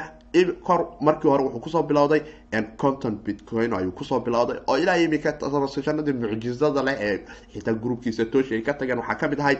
[0.64, 2.22] kor markii hore wuxuu ku soo bilowday
[2.78, 5.34] conton bitcoin ayuu ku soo bilowday oo ilaa imika
[6.22, 7.20] mucjizada leh ee
[7.54, 8.98] xitaa groupkiisa toshi ay ka tageen.
[9.00, 9.58] Waxaa ka mid ahay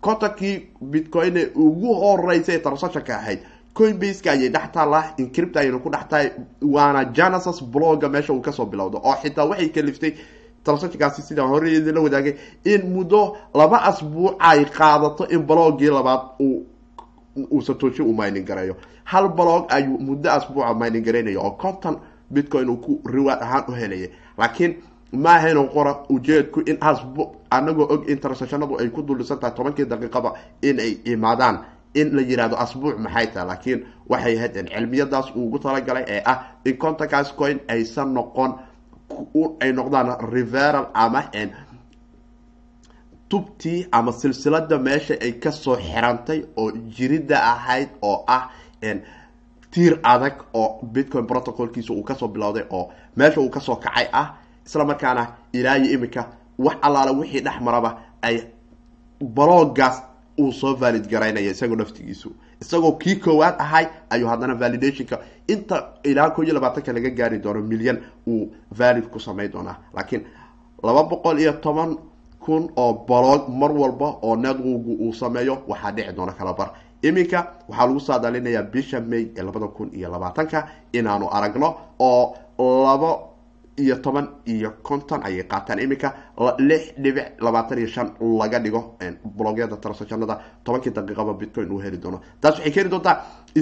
[0.00, 3.38] contonkii bitcoin ee ugu horeysay ee transactionka ahayd
[3.74, 6.30] coinbase-ka ayay dhex taallaa incript ayayna ku dhex tahay
[6.62, 10.12] waana genesis blogga meesha uu ka soo bilowdo oo xitaa waxay kaliftay
[10.64, 16.66] transactionkaasi sidaan horeedi la wadaagay in muddo laba asbuuc ay qaadato in bloggii labaad uu
[17.36, 21.96] uu satoshi uu mining gareeyo hal blog ayuu muddo asbuuca mining gareynayo oo conton
[22.30, 24.74] bitcoin uu ku riwaad ahaan u helaya laakiin
[25.12, 28.18] maahayno qora ujeedku in asbu anagoo og in
[28.80, 31.58] ay ku duldhisan tahay tobankii daqiiqaba in ay imaadaan
[31.94, 33.46] in la yihahdo asbuuc maxay tahay.
[33.48, 38.54] Laakiin waxay ahayd cilmiyadaas uu ugu talagalay ee ah in contonkaas coin aysan noqon
[39.60, 41.24] ay noqdaan reveral ama
[43.32, 48.42] tubtii ama silsilada meesha ay ka soo xirantay oo jirida ahayd oo ah
[49.70, 54.06] tiir adag oo bitcoin protocolkiisa uu ka soo bilowday oo meesha uu ka soo kacay
[54.12, 54.26] ah
[54.66, 56.26] isla markaana ilaayo imika
[56.58, 57.90] wax allaale wixii dhex maraba
[58.22, 58.36] ay
[59.20, 60.02] baloogaas
[60.38, 62.32] uu soo valid garaynaya isagoo naftigiisu.
[62.60, 65.18] Isagoo kii koowaad ahay ayuu haddana validationka
[65.48, 69.76] inta ilaa ko iyo labaatanka laga gaari doono milyan uu valid ku samayn doonaa.
[69.94, 70.22] Laakiin
[70.82, 71.96] laba boqol iyo toban
[72.44, 76.70] kun oo baloog mar walba oo networku uu sameeyo waxaa dhici doona kala bar
[77.02, 80.58] iminka waxaa lagu saadaalinayaa bisha may ee labada kun iyo labaatanka
[80.92, 82.34] inaanu aragno oo
[82.86, 83.10] laba
[83.78, 85.78] iyo toban iyo konton ayay qaataan.
[85.80, 86.08] Iminka
[86.58, 88.80] lix dhibic labaatan iyo shan laga dhigo
[89.24, 92.20] blogyada transactionada tobankii daqiiqaba bitcoin uu heli doono.
[92.40, 93.16] Taas waxay keeni doontaa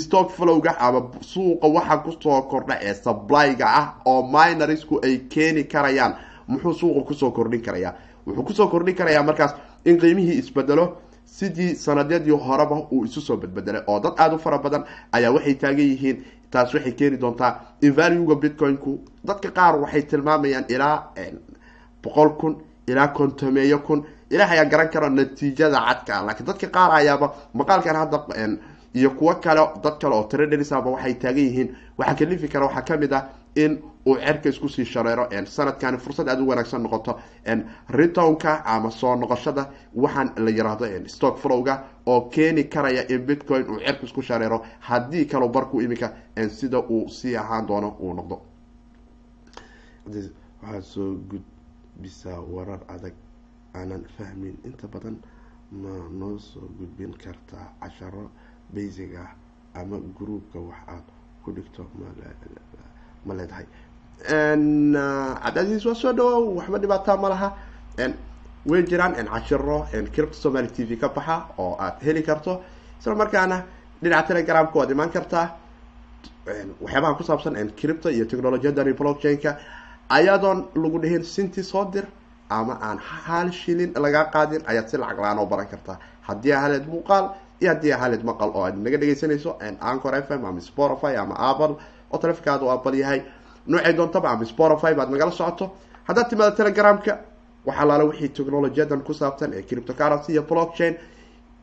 [0.04, 5.64] stock flowga ama suuqa waxa ku soo kordha ee supplyga ah oo minorisku ay keeni
[5.64, 6.14] karayaan.
[6.48, 7.94] Muxuu suuqa ku soo kordhin karayaa
[8.26, 9.54] wuxuu ku soo kordhin karayaa markaas
[9.84, 10.84] in qiimihii isbedelo
[11.24, 15.54] sidii sanadyadii horeba uu isu soo badbedelay oo dad aada u fara badan ayaa waxay
[15.54, 17.52] taagan yihiin taas waxay keeni doontaa
[17.82, 20.96] in valuega bitcoin-ku dadka qaar waxay tilmaamayaan ilaa
[22.02, 22.56] boqol kun
[22.86, 24.04] ilaa kontomeeyo kun.
[24.30, 28.18] Ilaah ayaa garan kara natiijada cadka laakiin dadka qaar ayaaba maqaalkan hadda
[28.94, 31.68] iyo kuwo kale dad kale oo tradrsaba waxay taagan yihiin.
[31.98, 33.24] Waxaa kalifi kara waxaa ka mid ah
[33.56, 37.18] in uu cerka isku sii shareero sanadkani fursad aada u wanaagsan noqoto
[37.88, 43.78] retonka ama soo noqoshada waxaan la yiraahdo stock flowga oo keeni karaya in bitcoin uu
[43.78, 44.62] cerka isku shareero.
[44.80, 46.12] Haddii kalo barku iminka
[46.48, 48.40] sida uu sii ahaan doono uu noqdo.
[50.06, 53.14] Waxaad soo gudbisaa warar adag
[53.74, 54.56] aanan fahmin.
[54.64, 55.16] Inta badan
[55.72, 58.30] ma noo soo gudbin kartaa casharo
[58.74, 59.34] basic ah
[59.74, 61.04] ama groupka wax aad
[61.44, 61.82] ku dhigto
[63.26, 63.66] ma leedahay
[65.44, 67.48] cabdicasiis waa soo dhawow waxba dhibaataa ma laha.
[68.66, 72.60] Way jiraan cashiro cripto somaly t v ka baxa oo aad heli karto.
[73.00, 73.64] Isla markaana
[74.02, 75.46] dhinaca telegramka waad imaan kartaa.
[76.80, 79.56] Waxyaabaha ku saabsan cripto iyo technolojiyadani blockchain-ka
[80.10, 82.04] ayadoon lagu dhihin sinti soo dir
[82.50, 85.96] ama aan hal shilin lagaa qaadin ayaad si lacag la'aan baran kartaa.
[86.28, 90.60] Haddii ahaleed muuqaal iyo haddii ahaleed maqal oo aad naga dhegeysanayso ancor f m ama
[90.60, 91.76] spotify ama apple
[92.12, 93.22] oo talefonkaada u apple yahay.
[93.66, 95.70] Noocay doontaba ama spotify baad nagala socoto.
[96.08, 97.18] Haddaad timaado telegramka
[97.66, 100.94] waxaa laala wixii technolojiyadan ku saabsan ee criptocurrency iyo blockchain.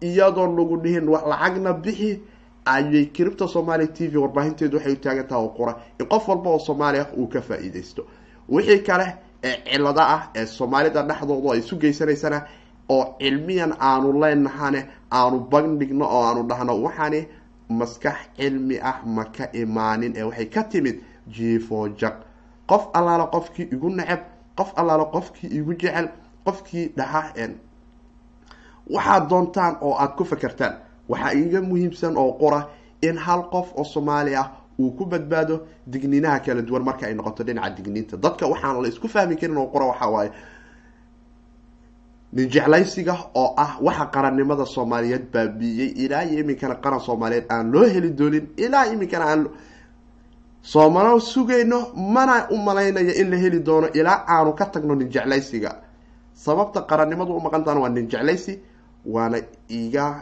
[0.02, 2.22] Iyadoon lagu dhihin lacagna bixi
[2.66, 5.74] ayay cripto somalia t v warbaahinteedu waxay u taagan taha oo qura.
[6.00, 8.06] In qof walba oo soomaali ah uu ka faa-iideysto
[8.50, 9.08] wixii kale
[9.44, 12.42] ee cilada ah ee soomaalida dhexdooda ay isu geysanaysana
[12.90, 17.28] oo cilmiyan aanu leenahane aanu bandhigno oo aanu dhahno waxaani
[17.70, 22.14] maskax cilmi ah ma ka imaanin ee waxay ka timid jiifo jag
[22.68, 24.20] qof allaala qofkii igu neceb
[24.58, 26.08] qof allaala qofkii igu jecel
[26.46, 27.24] qofkii dhaha
[28.90, 30.74] waxaad doontaan oo aada ku fakertaan
[31.10, 32.70] waxaa iga muhiimsan oo qura
[33.02, 34.48] in hal qof oo soomaali ah
[34.80, 38.18] uu ku badbaado digniinaha kala duwan marka ay noqoto dhinaca digniinta.
[38.18, 40.32] Dadka waxaan la isku fahmi karin oo qura waxaa waaye
[42.34, 47.86] nin jeclaysiga oo ah waxa qarannimada soomaaliyeed baabiiyey ilaa iyo iminkana qaran soomaaliyeed aan loo
[47.94, 49.50] heli doonin ilaa iminkana aan
[50.62, 55.72] soomalo sugayno mana u malaynayo in la heli doono ilaa aanu ka tagno nin jeclaysiga.
[56.34, 58.60] Sababta qarannimadu u maqantaana waa nin jeclaysi
[59.06, 59.38] waana
[59.70, 60.22] iga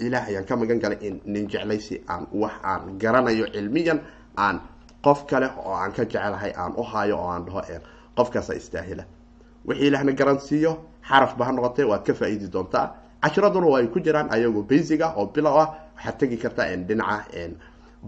[0.00, 4.00] ilaah ayaan ka magan galay in nin jeclaysi aan wax aan garanayo cilmiyan
[4.36, 4.60] aan
[5.04, 7.60] qof kale oo aan ka jecelahay aan u hayo oo aan dhaho
[8.16, 9.04] qofkaasa istaahila.
[9.68, 10.72] Wixii ilaahna garansiiyo
[11.08, 12.86] xarafba ha noqotee waad ka faa-iidi doontaa.
[13.22, 17.50] Cashiraduna waa ay ku jiraan ayagoo basic ah oo bilow ah waxaad tegi kartaa dhinaca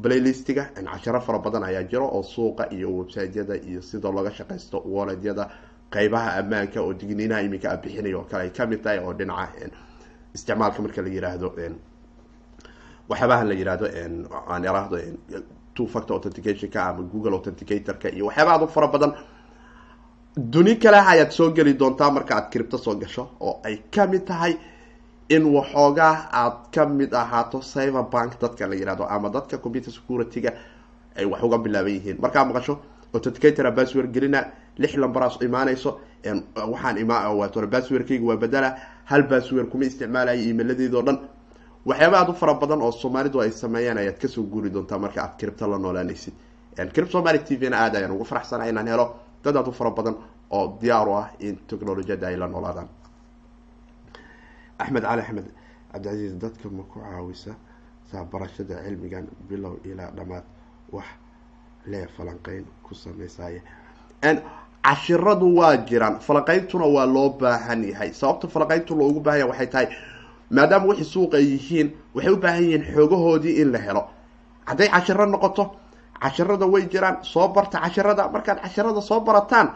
[0.03, 0.65] playlistiga.
[0.75, 5.49] Casharo fara badan ayaa jiro oo suuqa iyo websiteyada iyo sida looga shaqaysto waledyada
[5.93, 9.71] qeybaha ammaanka oo digniinaha iminka a bixinay oo kale ay ka mid tahay oo dhinaca
[10.35, 11.49] isticmaalka marka la yiraahdo
[13.09, 13.87] waxyaabaha la yiraahdo
[14.51, 14.97] aan iraahdo
[15.75, 19.13] two factor authenticationka ama google authenticatorka iyo waxyaaba adu fara badan
[20.37, 24.25] duni kale ayaad soo geli doontaa marka aad cripto soo gasho oo ay ka mid
[24.27, 24.57] tahay
[25.29, 30.51] in waxoogaa aad ka mid ahaato cyber bank dadka la yiraahdo ama dadka computer security-ga
[31.17, 32.17] ay wax uga bilaaban yihiin.
[32.21, 32.79] Markaa maqasho
[33.15, 34.45] authenticator password gelina
[34.79, 36.01] lix lambaraas imaanayso
[36.73, 37.31] waxaan imaa
[37.71, 41.19] passwordkayga waa badala hal password kuma isticmaalayo iimailadeeda o dhan.
[41.87, 45.23] Waxyaaba aad u fara badan oo soomaalidu ay sameeyaan ayaad ka soo guuri doontaa marka
[45.23, 46.35] aad cripto la noolaanaysid.
[46.93, 49.07] Crip somaly t v na aad ayaan ugu faraxsana inaan helo
[49.45, 50.17] dad aad u fara badan
[50.51, 52.89] oo diyaar u ah in technolojiyada ay la noolaadaan.
[54.79, 55.47] Axmed cali axmed
[55.93, 57.53] cabdicasiis dadka ma ku caawisa
[58.11, 60.45] saa barashada cilmigan bilow ilaa dhammaad
[60.93, 61.07] wax
[61.87, 63.63] lee falanqeyn ku sameysaaye
[64.85, 66.21] cashiradu waa jiraan.
[66.21, 68.13] Falanqeyntuna waa loo baahan yahay.
[68.13, 69.89] Sababta falanqeyntu loogu baahan yahay waxay tahay
[70.51, 74.03] maadaama wixii suuqa yihiin waxay u baahan yihiin xoogahoodii in la helo.
[74.67, 75.65] Hadday cashiro noqoto
[76.25, 79.69] cashirada way jiraan soo barta cashirada markaad cashirada soo barataan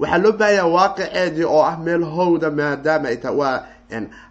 [0.00, 3.54] waxaa loo baahanya waaqiceedii oo ah meel howda maadaama ay tahay waa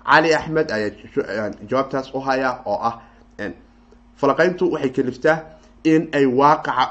[0.09, 2.95] cali axmed ayaa jawaabtaas u haya oo ah
[4.19, 5.37] falaqeyntu waxay kaliftaa
[5.83, 6.85] in ay waaqaca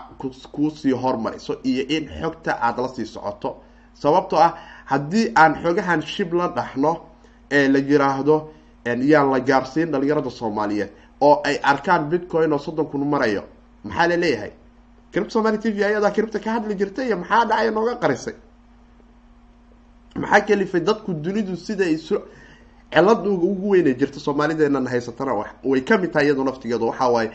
[0.52, 3.50] ku sii hormariso iyo in xogta aada la sii socoto.
[3.94, 4.52] Sababtoo ah
[4.90, 6.92] haddii aan xogahan shib la dhaxno
[7.50, 8.37] ee la yiraahdo
[8.85, 13.42] yaan la gaarsiin dhalinyarada soomaaliyeed oo ay arkaan bitcoin oo soddon kun marayo
[13.85, 14.50] maxaa la leeyahay
[15.12, 18.35] cripto somaly t v ayadaa cripta ka hadli jirtay iyo maxaa dhacay nooga qarisay?
[20.16, 22.16] Maxaa kalifay dadku dunidu sida isu
[22.92, 25.33] cilad ugu weynay jirta soomaalideenan haysatana
[25.64, 27.31] way ka mid tahay iyadoo naftigeedu waxaa waaye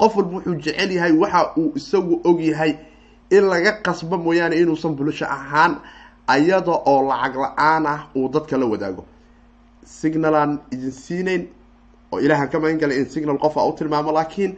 [0.00, 2.72] qof walba wuxuu jecel yahay waxa uu isagu og yahay
[3.30, 5.72] in laga qasbo mooyaane inuusan bulasho ahaan
[6.26, 9.04] ayada oo lacag la'aan ah uu dadka la wadaago.
[9.84, 11.42] Signalaan idin siinayn
[12.12, 14.56] oo ilaahan ka magan galay in signal qof a u tilmaamo laakiin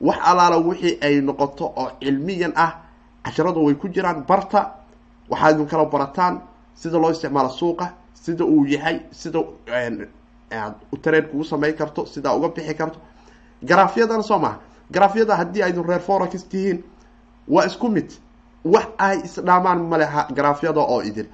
[0.00, 2.72] wax alaala wixii ay noqoto oo cilmiyan ah
[3.24, 4.72] casharadu way ku jiraan barta.
[5.30, 6.40] Waxaad idin kala barataan
[6.74, 9.38] sida loo isticmaalo suuqa sida uu yahay sida
[10.52, 12.98] aad tareed kugu samayn karto sidaa uga bixi karto.
[13.64, 14.58] Garaafyadana soo maha
[14.90, 16.84] garaafyada haddii aydin reer forax tihiin
[17.48, 18.10] waa isku mid.
[18.64, 21.26] Wax ay isdhaamaan maleha garaafyada oo idin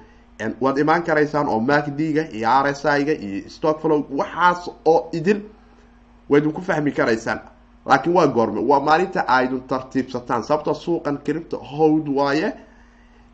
[0.61, 5.43] waad imaan karaysaan oo macd-ga iyo r s i-ga iyo stock flow waxaas oo idin
[6.29, 7.39] waa idinku fahmi karaysaan
[7.85, 12.53] laakiin waa goorme waa maalinta aydun tartiibsataan sababtoo suuqan cripto howd waaye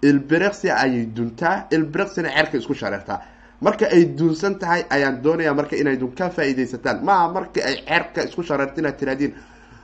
[0.02, 3.20] ilbiriqsi ayay duntaa ilbiriqsina cerka isku shareertaa.
[3.62, 8.44] Marka ay duunsan tahay ayaan doonayaa marka inaydun ka faa-idaysataan maa marka ay cerka isku
[8.44, 9.34] shareerta inaad tiraadiin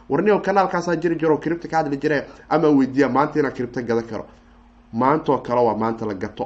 [0.09, 4.25] warnio kanaalkaasaa jiri jiro cripto ka hadli jire ama weydiiya maanta inaan cripto gadan karo.
[4.93, 6.45] Maantoo kale waa maanta la gato.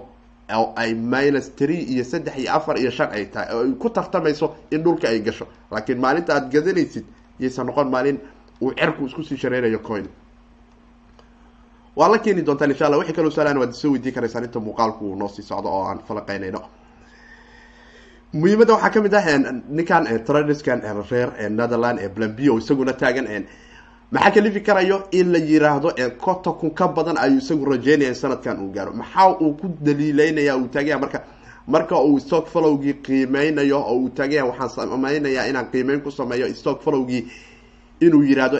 [0.57, 3.53] Oo ay minus tree iyo saddex iyo afar iyo shan ay tahay.
[3.55, 5.45] Oo ay ku tartamayso in dhulka ay gasho.
[5.71, 7.05] Laakiin maalinta aada gadanaysid
[7.39, 8.19] yaysan noqon maalin
[8.61, 9.37] uu cerku isku sii
[9.87, 10.05] coin.
[11.95, 15.05] Waa la keeni doontaan insha alla wixii kaloo saalaan waad soo weydiin karaysaan inta muuqaalku
[15.05, 16.61] uu noo sii socdo oo aan falaqeynayno
[18.33, 19.25] muhiimadda waxaa ka mid ah
[19.69, 23.45] ninkan tradiskan reer netherland ee blambio isaguna taagan
[24.11, 25.89] maxaa kalifi karayo in la yiraahdo
[26.59, 28.93] kun ka badan ayuu isagu rajeynaya sanadkan uu gaaro.
[28.93, 30.99] Maxaa uu ku daliileynaya uu taagaya?
[30.99, 31.21] Marka
[31.73, 36.81] marka uu stock followgii qiimeynayo oo uu taagaya waxaan samaynayaa inaan qiimeyn ku sameeyo stock
[36.85, 37.21] followgii
[38.05, 38.57] inuu yiraahdo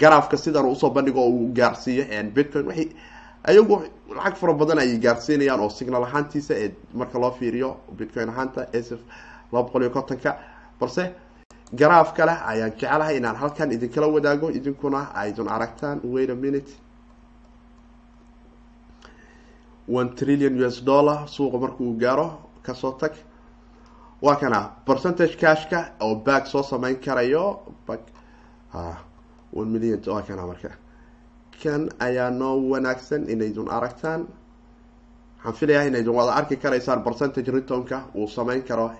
[0.00, 2.04] garaafka sidan u soo bandhigo oo uu gaarsiiyo
[2.34, 2.86] bitcoin waay
[3.44, 3.82] ayagu
[4.16, 8.90] lacag fara badan ayay gaarsiinayaan oo signal ahaantiisa ee marka loo fiiriyo bitcoin ahaanta s
[9.52, 10.30] laba boqol iyo kontonka
[10.80, 11.04] balse
[11.74, 16.70] garaaf kale ayaan jecelahay inaan halkan idinkala wadaago idinkuna aydun aragtaan wait a minute.
[19.88, 22.26] One trillion u s dollar suuqa marka uu gaaro
[22.66, 23.12] ka soo tag.
[24.22, 27.44] Waa kana percentage cashka oo back soo sameyn karayo
[27.86, 28.00] back
[28.72, 28.98] ha
[29.52, 30.70] one million waa kana marka.
[31.62, 34.26] Kan ayaa noo wanaagsan inaydun aragtaan.
[35.38, 38.90] Waxaan filayaa inayd wada arki karaysaan percentage retonka uu sameyn karo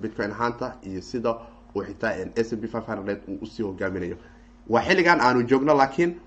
[0.00, 1.30] bitcoin ahaanta iyo sida
[1.74, 4.16] uu xitaa s b five hundred uu u sii hogaaminayo
[4.68, 6.20] waa xilligan aanu joogno laakiin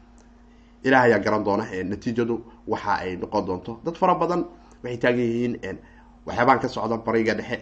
[0.84, 2.36] ilaah ayaa garan doona natiijadu
[2.68, 3.80] waxa ay noqon doonto.
[3.86, 4.46] Dad fara badan
[4.84, 5.56] waxay taagan yihiin
[6.26, 7.58] waxyaabaan ka socda bariga dhexe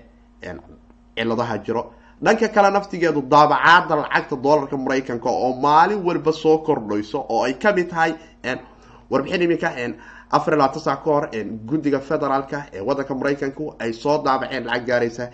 [1.15, 1.83] ciladaha jiro.
[2.23, 7.71] Dhanka kale naftigeedu daabacaada lacagta dollarka maraykanka oo maalin walba soo kordhayso oo ay ka
[7.73, 8.13] mid tahay
[9.11, 9.69] warbixin iminka
[10.31, 11.25] afar iyo labaatan sac ka hor
[11.69, 15.25] guddiga federaalka ee wadanka maraykanku ay soo daabaceen lacag gaaraysa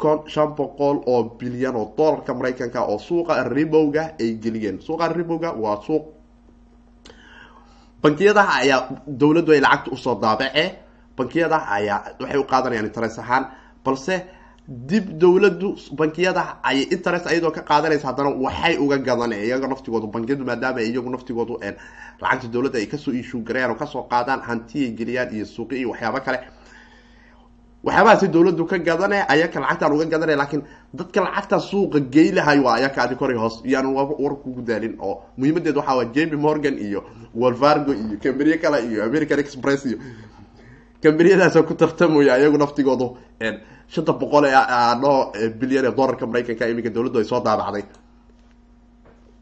[0.00, 4.80] kon shan boqol oo bilyan oo dollarka maraykanka oo suuqa ribowga ay geliyeen.
[4.80, 6.04] Suuqa ribowga waa suuq.
[8.02, 10.64] Bankiyadaha ayaa dawladdu ay lacagta u soo daabace
[11.20, 13.44] bankiyadaha ayaa waxay u qaadanayaan interest ahaan
[13.84, 14.16] balse
[14.90, 15.68] dib dawladdu
[16.00, 21.10] bankiyada ayay interest ayadoo ka qaadanaysa haddana waxay uga gadaneen iyaga naftigoodu bankiyadu maadaama iyagu
[21.14, 21.54] naftigoodu
[22.22, 25.74] lacagta dawladda ay ka soo ishuu garayaan oo ka soo qaadaan hantiyay geliyaan iyo suuqi
[25.80, 26.38] iyo waxyaabo kale.
[27.84, 30.62] Waxyaabahaasi dawladdu ka gadane ayaka lacagtaan uga gadanay laakiin
[30.98, 33.62] dadka lacagta suuqa geylahay waa ayaka adi koray hoos.
[33.64, 37.00] Yaan war kugu daalin oo muhiimadeed waxaa waa jemy morgan iyo
[37.34, 39.98] walvargo iyo camberiye kale iyo american express iyo
[41.02, 43.16] camberiyadaasoo ku tartamaya iyagu naftigoodu
[43.88, 47.84] shanta boqol ee adho bilyan ee dollarka maraykanka iminka dawladdu ay soo daabacday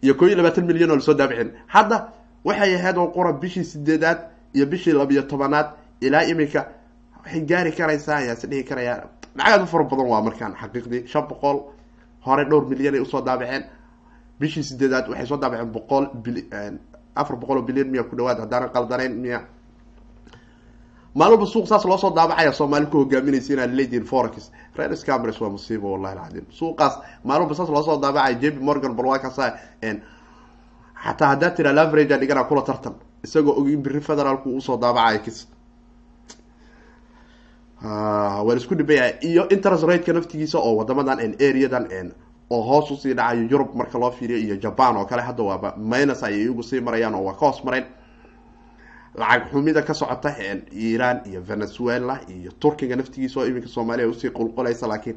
[0.03, 1.97] iyo koo iyo labaatan milyan oo la soo daabicin hadda
[2.45, 4.19] waxay ahayd oo qura bishii sideedaad
[4.55, 5.67] iyo bishii labiyo tobanaad
[6.01, 6.61] ilaa iminka
[7.25, 8.95] waxay gaari karaysaa ayaa is dhihi karaya.
[9.37, 11.59] Lacagaad u fara badan waa markaan xaqiiqdii shan boqol
[12.27, 13.65] hore dhowr milyan ay u soo daabaceen
[14.41, 16.39] bishii sideedaad waxay soo daabaceen boqol bil
[17.15, 19.41] afar boqol oo bilyan miya ku dhawaad haddaanan qaldanayn miya
[21.15, 24.51] maalin walba suuq saas loosoo daabacaya soomaali ku hogaaminaysa inaad leedihin forex.
[24.77, 26.47] Reer scamers waa musiibo wallahi alcadiim.
[26.51, 26.95] Suuqaas
[27.25, 29.53] maalin walba saas loosoo daabacaya jp morgan bal waa kaasa
[31.05, 32.95] xataa haddaad tira laverage a dhigana kula tartan
[33.25, 35.47] isagoo og in biri federaalku u soo daabacaya kis.
[37.83, 42.13] Waa la isku dhibaya iyo interest rateka naftigiisa oo wadamadan areadan
[42.51, 45.75] oo hoos u sii dhacayo yurub marka loo fiiriyo iyo japan oo kale hadda waaba
[45.77, 47.85] minus ayay iyagu sii marayaan oo waa ka hoos mareen
[49.15, 50.35] lacag xumida ka socota
[50.73, 55.17] iran iyo venezuela iyo turkiga naftigiisa oo iminka soomaaliya u sii qulqulaysa laakiin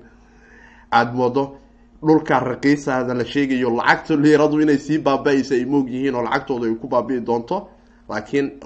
[0.92, 1.58] aada moodo
[2.04, 6.76] dhulka raqiisada la sheegayo lacagta liiradu inay sii baaba-aysa ay moog yihiin oo lacagtooda ay
[6.76, 7.70] ku baabi'i doonto
[8.10, 8.60] laakiin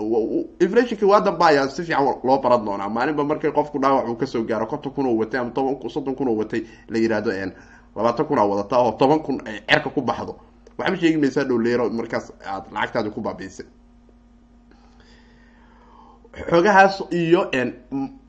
[0.59, 2.89] inflationki waa damba ayaa si fiican loo baran doonaa.
[2.89, 6.15] Maalinba markay qofku dhaawac uu ka soo gaaro konton kun oo watay ama toban soddon
[6.15, 7.32] kun oo watay la yihahdo
[7.95, 10.36] labaatan kun aa wadata oo toban kun ay cerka ku baxdo.
[10.78, 13.65] Waxba sheegi maysaa dhow liiro markaas aad lacagtaadi ku baabi'isay
[16.49, 17.49] xoogahaas iyo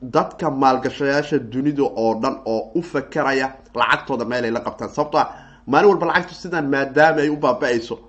[0.01, 4.89] dadka maalgashayaasha dunida oo dhan oo u fakeraya lacagtooda meel ay la qabtaan.
[4.89, 5.25] Sababto a
[5.67, 7.99] maalin walba lacagtu sidaan maadaama ay u baaba-ayso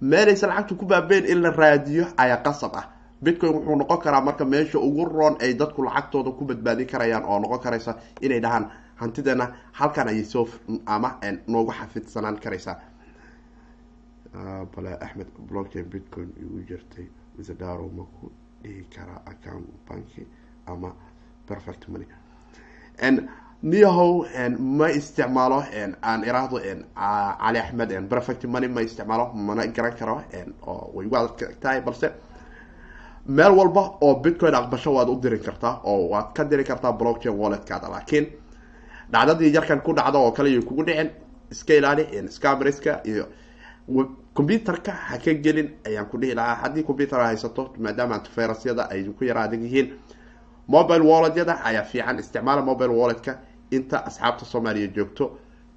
[0.00, 2.84] meelaysa lacagtu ku baabeen in la raadiyo ayaa qasab ah.
[3.22, 7.38] Bitcoin wuxuu noqon karaa marka meesha ugu roon ay dadku lacagtooda ku badbaadin karayaan oo
[7.38, 10.48] noqon karaysa inay dhahaan hantideena halkan ayay soo
[10.86, 12.76] ama noogu xafidsanaan karaysaa.
[14.74, 17.06] Bale axmed blockchain bitcoin igu jirtay
[17.38, 18.30] wisadaro maku
[18.62, 20.26] dhihi karaa account banki
[20.66, 20.92] ama
[21.46, 22.06] perfect money.
[23.62, 24.24] Niyahow
[24.58, 25.62] ma isticmaalo
[26.02, 30.22] aan iraahdo cali axmed perfect money ma isticmaalo mana garan karo
[30.66, 31.30] oo way waad
[31.60, 32.08] tahay balse
[33.26, 37.34] meel walba oo bitcoin aqbasho waad u diri kartaa oo waad ka diri kartaa blockchain
[37.38, 37.88] walletkaada.
[37.90, 38.26] Laakiin
[39.12, 41.10] dhacdadii yarkan ku dhacda oo kale iyo kugu dhicin
[41.50, 43.26] iska ilaali scamriska iyo
[44.38, 46.54] computerka ha ka gelin ayaan ku dhihi lahaa.
[46.62, 49.88] Haddii computer haysato maadaama antivirusyada ay ku yara adag yihiin
[50.68, 52.62] mobile walletyada ayaa fiican isticmaala.
[52.62, 53.32] Mobile walletka
[53.70, 55.24] inta asxaabta soomaaliya joogto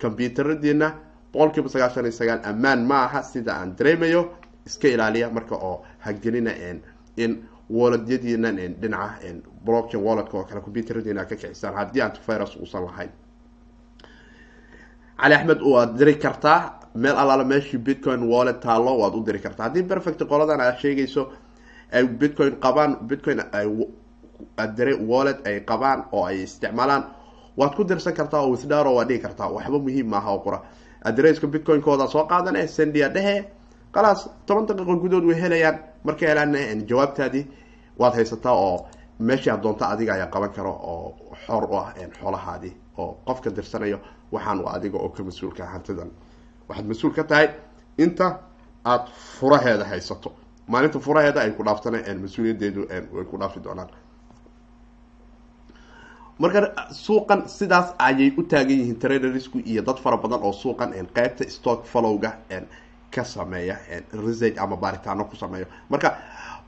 [0.01, 0.87] computeradiina
[1.33, 4.21] boqol kiiba sagaashan iyo sagaal ammaan ma aha sida aan dareemayo.
[4.65, 6.51] Iska ilaaliya marka oo ha gelina
[7.17, 7.31] in
[7.69, 8.51] walletyadiina
[8.81, 9.33] dhinaca
[9.65, 13.09] blockchain walletka oo kale computeradiina ka kicisaan haddii antivirus uusan lahayn
[15.21, 16.59] cali axmed waad diri kartaa.
[16.95, 19.63] Meel allaala meeshii bitcoin wallet taalo waad u diri kartaa.
[19.67, 21.31] Haddii perfect qoladan aad sheegayso
[21.93, 23.39] ay bitcoin qabaan bitcoin
[24.57, 27.03] adire wallet ay qabaan oo ay isticmaalaan
[27.57, 29.49] waad ku dirsan kartaa oo wisdaro waad dhigi kartaa.
[29.55, 30.59] Waxba muhiim maaha oo qura.
[31.03, 33.45] Adresska bitcoin-kooda soo qaadane sendia dhehe
[33.93, 35.79] khalaas toban daqiiqo gudood way helayaan.
[36.03, 36.55] Markay helaan
[36.89, 37.45] jawaabtaadii
[37.99, 38.87] waad haysataa oo
[39.19, 41.15] meeshii aad doonta adiga ayaa qaban karo oo
[41.45, 43.99] xor u ah xoolahaadii oo qofka dirsanayo
[44.31, 46.09] waxaan adiga oo ka mas'uulka hantidan
[46.69, 47.47] waxaad mas'uul ka tahay
[47.97, 48.27] inta
[48.85, 49.05] aada
[49.39, 50.31] furaheeda haysato.
[50.67, 52.81] Maalinta furaheeda ay ku dhaaftana mas'uuliyadeedu
[53.15, 53.89] way ku dhaafi doonaan.
[56.39, 56.61] Marka
[56.91, 61.85] suuqan sidaas ayay u taagan yihiin tradersku iyo dad fara badan oo suuqan qeybta stock
[61.85, 62.31] followga
[63.13, 63.75] ka sameeya
[64.25, 65.65] research ama baaritaano ku sameeyo.
[65.89, 66.09] Marka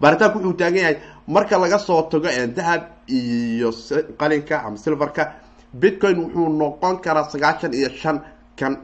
[0.02, 0.98] baaritaanku wuxuu taagan yahay
[1.28, 3.72] marka laga soo tago dahab iyo
[4.20, 5.24] qalinka ama silverka
[5.82, 8.22] bitcoin wuxuu noqon karaa sagaashan iyo shan
[8.60, 8.78] kan.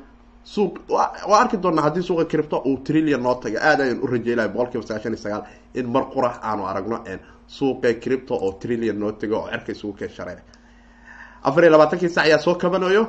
[0.43, 3.59] Suuq waa arki doonaa haddii suuqa cripto uu trillion noo taga.
[3.61, 5.43] Aad ayaan u rajeylaya boqol kiiba sagaashan iyo sagaal
[5.75, 7.03] in mar qura aanu aragno
[7.47, 10.43] suuqa cripto oo trillion noo tago oo cerka isugu keen shareeray
[11.43, 13.03] afar iyo labaatankii sac ayaa soo kabanayo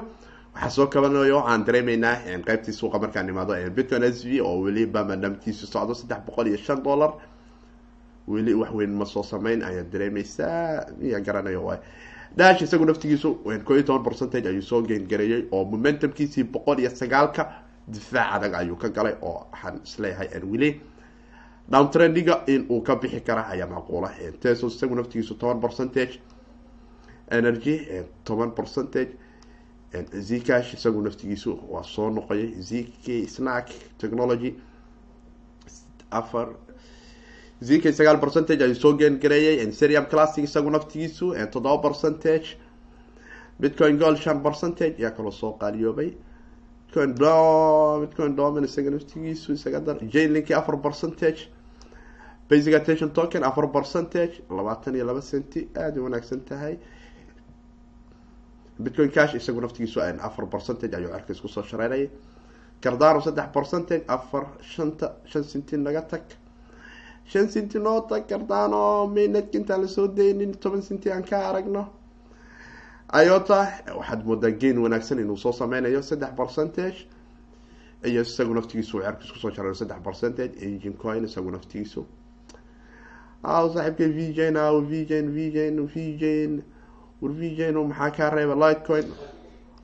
[0.54, 2.16] waxaa soo kabanayo aan dareemeynaa
[2.46, 6.82] qeybtii suuqa markaan imaado bitcoin s v oo weliba madamkiisu socdo saddex boqol iyo shan
[6.82, 7.12] dollar.
[8.28, 11.78] Weli wax weyn ma soo sameyn ayaad dareemeysaa iya garanayo waay
[12.36, 17.42] dash isagu naftigiisu ko iyo toban percentage ayuu soo geengareeyey oo momentumkiisii boqol iyo sagaalka
[17.88, 20.80] difaac adag ayuu ka galay oo waxaan is leeyahay weli
[21.70, 24.10] downtrendiga in uu ka bixi kara ayaa macquula.
[24.40, 26.20] Teso isagu naftigiisu toban percentage.
[27.30, 27.86] Energy
[28.24, 29.10] toban percentage.
[30.20, 32.54] Zcash isagu naftigiisu waa soo noqoyay.
[32.60, 33.68] Zk snack
[33.98, 34.54] technology
[36.10, 36.48] afar
[37.62, 42.56] zk sagaal percentage ayuu soo geengareeyey serium classic isagu naftigiisu toddoba percentage.
[43.60, 46.10] Bitcoin gold shan percentage ayaa kaloo soo qaaliyoobay
[46.86, 47.14] bitcoin
[48.02, 51.48] bitcoin domin isaga naftigiisu isaga dar jainlinki afar percentage.
[52.48, 56.78] Basic attention token afar percentage labaatan iyo laba centi aada u wanaagsan tahay
[58.82, 62.08] bitcoin cash isagu naftigiisu afar percentage ayuu cerka isku soo shareynayay
[62.80, 66.22] cardano saddex percentage afar shanta shan centi naga tag
[67.30, 71.82] shan centi noo tag cardano maynadka intaan la soo daynin toban centi aan ka aragno.
[73.24, 73.60] Iota
[73.98, 76.98] waxaad moodaa gain wanaagsan inuu soo sameynayo saddex percentage
[78.04, 82.02] iyo isagu naftigiisu cerka isku soo shareeyo saddex percentage engine coin isagu naftigiisu.
[83.42, 84.56] Saaxiibka vjn
[84.90, 86.52] vjn vjn vjn
[87.20, 88.54] war vjn maxaa kaa reeba?
[88.62, 89.06] Lightcoin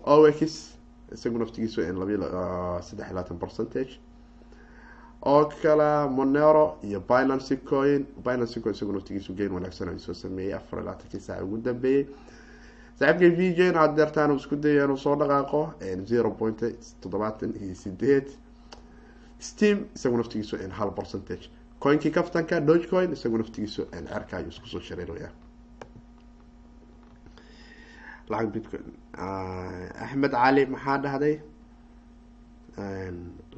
[0.04, 0.42] ox
[1.14, 2.14] isagu naftigiisu labi
[2.86, 3.92] saddex iyo labaatan percentage
[5.32, 8.02] oo kale monero iyo binancy coin.
[8.24, 10.54] Binancy coin isagu naftigiisu gain wanaagsan ay soo sameeyey.
[10.54, 12.04] Afar iyo labaatankii saac ugu dambeeyey.
[12.98, 15.60] Saaxiibka vjn hadeertaan uu isku daya inuu soo dhaqaaqo
[16.10, 16.60] zero point
[17.00, 18.26] toddobaatan iyo sideed
[19.38, 21.50] steam isagu naftigiisu hal percentage.
[21.80, 25.30] Coinkii kaftanka doge coin isagu naftigiisu cerka ayuu isku soo shareeraya
[28.28, 28.86] lacag bitcoin.
[30.04, 31.34] Axmed cali maxaa dhahday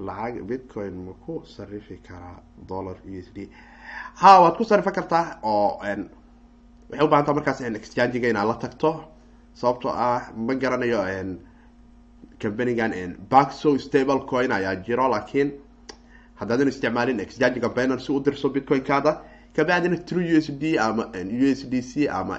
[0.07, 3.49] lacag bitcoin ma ku sarifi karaa dollar u s d.
[4.21, 8.91] Ha waad ku sarifan kartaa oo waxay u bahantaa markaas exchangiga inaad la tagto.
[9.55, 11.01] Sababtoo ah ma garanayo
[12.43, 12.93] companigan
[13.31, 15.49] backso stable coin ayaa jiro laakiin
[16.41, 19.13] haddaadan isticmaalin exchangiga binance u dirso bitcoin-kaada
[19.57, 21.11] kabacdina true u s d ama
[21.43, 22.39] u s d c ama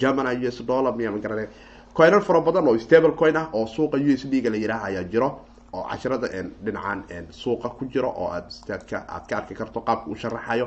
[0.00, 1.48] germany u s dollar miya ma garanay
[1.96, 4.84] coinan fara badan oo stable coin ah oo suuqa u s d ga la yiraah
[4.88, 5.28] ayaa jiro
[5.72, 6.28] oo casharada
[6.64, 10.66] dhinacan suuqa ku jiro oo aad staadka aad ka arki karto qaabka u sharaxayo.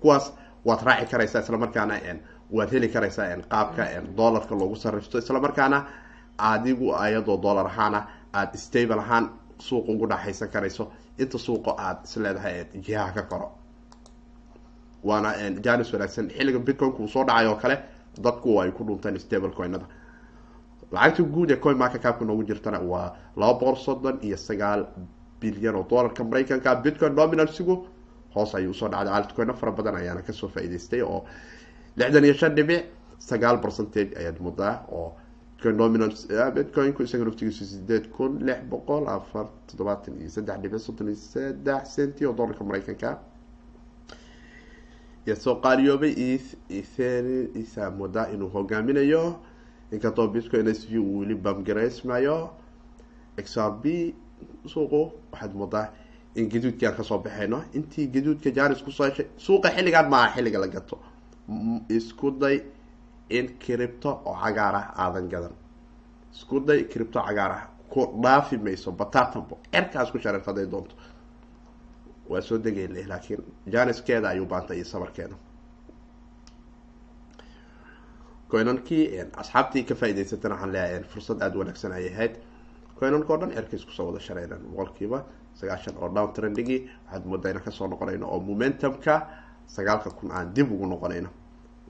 [0.00, 0.32] Kuwaas
[0.64, 1.94] waad raaci karaysaa islamarkaana
[2.56, 3.82] waad heli karaysaa qaabka
[4.16, 5.18] dollarka loogu sarifto.
[5.18, 5.78] Islamarkaana
[6.38, 9.24] adigu ayadoo dollar ahaana aada stable ahaan
[9.58, 10.84] suuqa ugu dhaxaysan karayso
[11.18, 13.48] inta suuqa aada isleedahay jihaha ka koro.
[15.04, 15.30] Waana
[15.64, 16.28] janis wanaagsan.
[16.30, 17.76] Xilliga bitcoin-ka uu soo dhacay oo kale
[18.24, 19.86] dadku ay ku dhunteen stable coinada
[20.92, 24.86] lacagta guud ee coin market capka noogu jirtana waa laba boqol soddon iyo sagaal
[25.40, 27.74] bilyan oo dollarka maraykanka bitcoin dominansigu
[28.34, 31.24] hoos ayuu u soo dhacday altcoino fara badan ayaana ka soo faa-iideystay oo
[31.96, 32.84] lixdan iyo shan dhibic
[33.18, 35.12] sagaal percentage ayaad mudaa oo
[35.56, 41.08] bitcoin dominance bitcoinku isaga naftigiisu sideed kun lix boqol afar toddobaatan iyo saddex dhibic soddon
[41.08, 43.10] iyo saddex centi oo dollarka maraykanka
[45.26, 46.12] yaa soo qaaliyoobay
[46.78, 47.26] ethen
[47.62, 49.22] isaa moodaa inuu hogaaminayo
[49.92, 52.50] inkastoo bitcoin s v uu weli bamgareysmayo
[53.36, 54.14] x r b
[54.72, 55.00] suuqu
[55.32, 55.86] waxaad moodaa
[56.34, 60.34] in gaduudkii aan ka soo baxayno intii gaduudka janis ku soo heshay suuqa xilligaan maaha
[60.34, 60.98] xilliga la gato.
[61.88, 62.56] Isku day
[63.30, 65.54] in cripto oo cagaar ah aadan gadan
[66.34, 67.62] isku day cripto cagaar ah
[67.92, 70.94] ku dhaafi mayso batatambo cerkaas ku haday doonto
[72.30, 73.40] waa soo degayna laakiin
[73.72, 75.36] janiskeeda ayuu baantay iyo sabarkeeda
[78.50, 79.04] coinankii
[79.42, 82.34] asxaabtii ka faa-idaysatana waxaan leeyahay fursad aada wanaagsan ay ahayd.
[82.98, 85.24] Coinanka o dhan cerka iskusoo wada shareeran boqolkiiba
[85.54, 86.88] sagaashan oo down trendigi.
[87.06, 89.26] Waxaad moodaa ka soo noqonayno oo momentumka
[89.66, 91.28] sagaalka kun aan dib ugu noqonayno.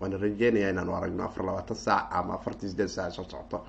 [0.00, 3.64] Waana rajeynaya inaanu aragno afar labaatan saac ama afartii sideed saac soo socoto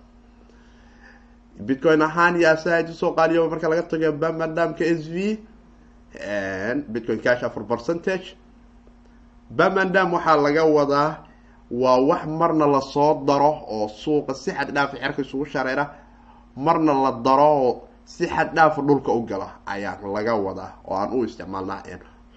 [1.60, 5.38] bitcoin ahaan yaa saaid u soo qaaliyo marka laga tago bamandamka s v
[6.90, 8.36] bitcoin cash afar percentage.
[9.50, 11.25] Bamandam waxaa laga wadaa
[11.72, 15.86] waa wax marna la soo daro oo suuqa si xad dhaafi cerka isugu shareera
[16.56, 21.10] marna la daro oo si xad dhaafa dhulka u gala ayaan laga wadaa oo aan
[21.14, 21.82] u isticmaalnaa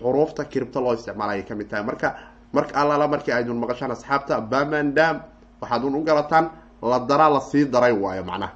[0.00, 1.84] xuruufta kiribta loo isticmaalaya ka mid tahay.
[1.84, 2.14] Marka
[2.52, 5.20] marka allaala markii aydun maqashaan asxaabta bamandam
[5.60, 6.50] waxaad un u galataan
[6.82, 8.52] la daraa la sii daray waayo macnaha.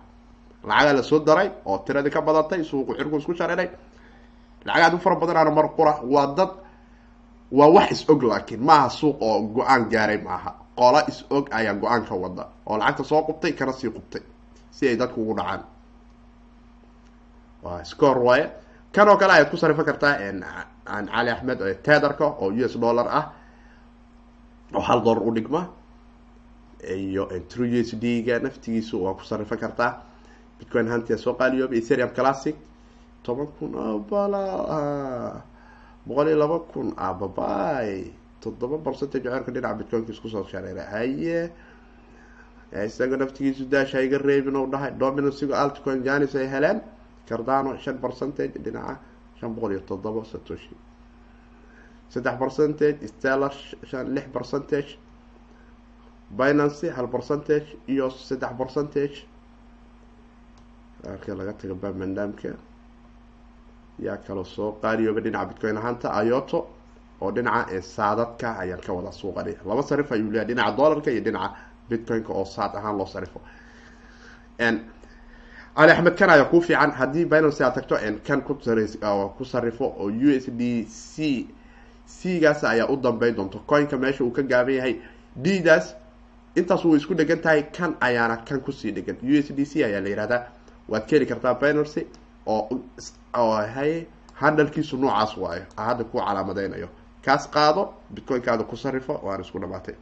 [0.65, 3.69] Lacagaa la soo daray oo tiradii ka badatay suuqu xirku isku shareeray.
[4.65, 6.51] Lacag aad u fara badanaana mar qura waa dad
[7.53, 12.45] waa wax is-og laakiin maaha suuq oo go'aan gaaray maaha qola is-og ayaa go'aanka wada
[12.67, 14.23] oo lacagta soo qubtay kana sii qubtay
[14.71, 15.63] si ay dadku ugu dhacaan.
[17.63, 18.51] Waa score waaye.
[18.93, 20.17] Kan oo kale ayaad ku sarifan kartaa
[20.87, 23.25] an cali axmed tederka oo u s dollar ah
[24.75, 25.69] oo hal dollar u dhigma.
[26.83, 30.03] Iyo true u s d ga naftigiisu waa ku sarifan kartaa.
[30.59, 32.57] Bitcoin hantia soo qaaliyooba ethereum classic.
[33.23, 33.73] Toban kun
[34.11, 34.43] bala
[36.07, 38.11] boqol iyo laba kun ababay
[38.43, 41.51] toddoba percentage ceerka dhinaca bitcoinka isku soo shareera haye.
[42.87, 44.93] Isaga naftigiisu daasha iga reebin u dhahay.
[44.99, 46.81] Dominansigo altcoin janis ay heleen.
[47.29, 48.99] Cardano shan percentage dhinaca
[49.41, 50.75] shan boqol iyo toddoba satoshi.
[52.13, 53.53] Saddex percentage stellar
[53.91, 54.99] shan lix percentage
[56.39, 59.17] binancy hal percentage iyo saddex percentage
[61.05, 62.51] arka laga taga bamandamka
[63.99, 66.59] yaa kaloo soo qaariyooba dhinaca bitcoin ahaanta ayoto
[67.23, 69.53] oo dhinaca saadadka ayaan ka wada suuqani.
[69.69, 71.55] Laba sarif ayuu leeyahay dhinaca dollarka iyo dhinaca
[71.89, 73.41] bitcoinka oo saad ahaan loo sarifo.
[75.77, 76.91] Cali axmed kan ayaa ku fiican.
[76.93, 77.97] Haddii binancy aad tagto
[78.27, 81.47] kan ku sarifo oo u s d c
[82.07, 83.59] c gaas ayaa u dambey doonto.
[83.67, 84.95] Coinka meesha uu ka gaaban yahay
[85.37, 85.95] d daas
[86.57, 89.17] intaas way isku dhegan tahay kan ayaana kan ku sii dhegan.
[89.23, 90.43] U s d c ayaa la yihahdaa
[90.89, 92.07] waad ka heli kartaa binancy
[92.47, 92.69] oo
[93.35, 95.65] oo hay handalkiisu noocaas waayo.
[95.77, 96.89] Hadda ku calaamadeynayo
[97.25, 97.83] kaas qaado
[98.15, 99.97] bitcoinkaada ku sarifo waana isku dhamaatay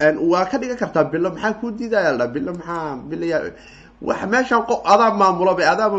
[0.00, 3.38] waa ka dhigan kartaa bilo maxaa kuu diidaya bilo maxaa bilya
[4.02, 5.96] wax meeshaan adaa maamulaba adaaba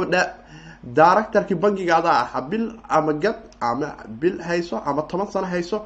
[0.84, 5.86] directorkii bankiga adaa aha bil ama gad ama bil hayso ama toban sano hayso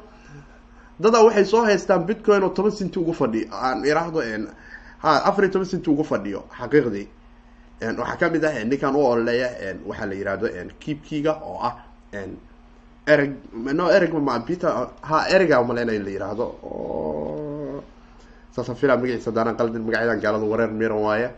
[1.00, 4.20] dadaa waxay soo haystaan bitcoin oo toban cinti ugu fadhiyo aan iraahdo
[5.02, 7.08] ha afar iyo toban cinti ugu fadhiyo xaqiiqdii
[7.82, 9.48] waxaa ka mid ah ninkan u ololeeya
[9.86, 10.46] waxaa la yihahdo
[10.82, 11.74] keepkiga oo ah
[13.12, 13.32] ereg
[13.78, 14.70] no ereg ma peter
[15.02, 16.46] ha erega umaleyna la yihahdo
[18.54, 21.28] saasa fila magaciisa daanaan qaldin magacyadan gaalada wareer miran waaye.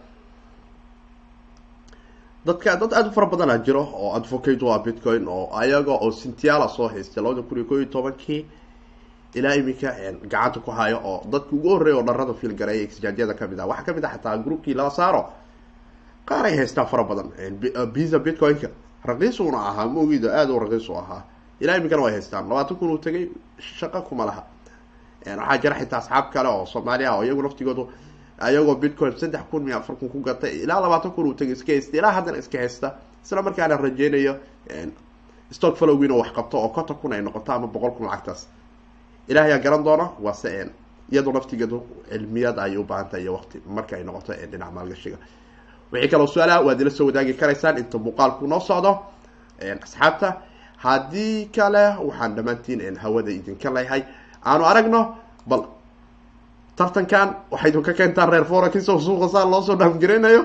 [2.46, 6.10] Dadka dad aada u fara badana jiro oo advocate u ah bitcoin oo ayaga oo
[6.10, 8.44] sintiala soo haystay labada kun iyo ko iyo tobankii
[9.34, 9.88] ilaa iminka
[10.32, 13.66] gacanta ku hayo oo dadki ugu horreeya oo dharada filgareeya exchangeyada ka mid ah.
[13.66, 15.22] Waxaa ka mid ah xataa groupkii lala saaro
[16.28, 17.28] qaar ay haystaan fara badan.
[17.92, 18.68] Bisa bitcoin-ka.
[19.04, 21.22] Raqiisuna ahaa maogiida aada u raqiis ahaa.
[21.60, 22.48] Ilaa iminkana way haystaan.
[22.48, 24.42] Labaatan kun uu tegay shaqo kuma laha.
[25.26, 27.88] Waxaa jira xitaa asxaab kale oo soomaali ah oo iyagu naftigoodu
[28.40, 30.62] ayagoo bitcoin saddex kun iyo afar kun ku gatay.
[30.64, 31.96] Ilaa labaatan kun uu tegay iska haysta.
[31.96, 32.94] Ilaa haddana iska haysta.
[33.24, 34.34] Isla markaana rajeynayo
[35.50, 38.48] stock followgiin oo wax qabto oo konton kun ay noqoto ama boqol kun lacagtaas.
[39.28, 40.68] Ilaah ayaa garan doona waase
[41.12, 45.16] iyadoo naftigeedu cilmiyad ayay u baahan tahay iyo waqti marka ay noqoto dhinaca maalgashiga
[45.94, 48.92] wixii kaloo su'aalaha waad ila soo wadaagi karaysaan inta muuqaalku noo socdo
[49.84, 50.28] asxaabta.
[50.84, 54.02] Haddii kale waxaan dhammaantiin hawada idinka leeyahay.
[54.44, 55.00] Aanu aragno
[55.48, 55.62] bal
[56.76, 60.42] tartankan waxay ka keentaan reer forax oo suuqa saa loosoo dhaamgareynayo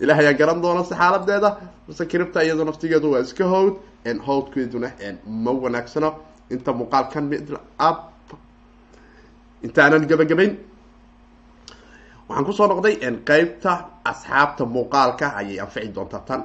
[0.00, 1.50] ilaah ayaa garan doona si xaaladeeda
[1.88, 3.74] mase cripta iyadoo naftigeedu waa iska howd
[4.26, 4.88] howdkeeduna
[5.26, 6.10] ma wanaagsano.
[6.50, 7.48] Inta muuqaalkan mid
[7.78, 7.96] ab
[9.62, 10.56] intaanan gabagabayn
[12.28, 12.94] waxaan ku soo noqday
[13.28, 13.72] qeybta
[14.10, 16.42] asxaabta muuqaalka ayay anfici doontaa tan.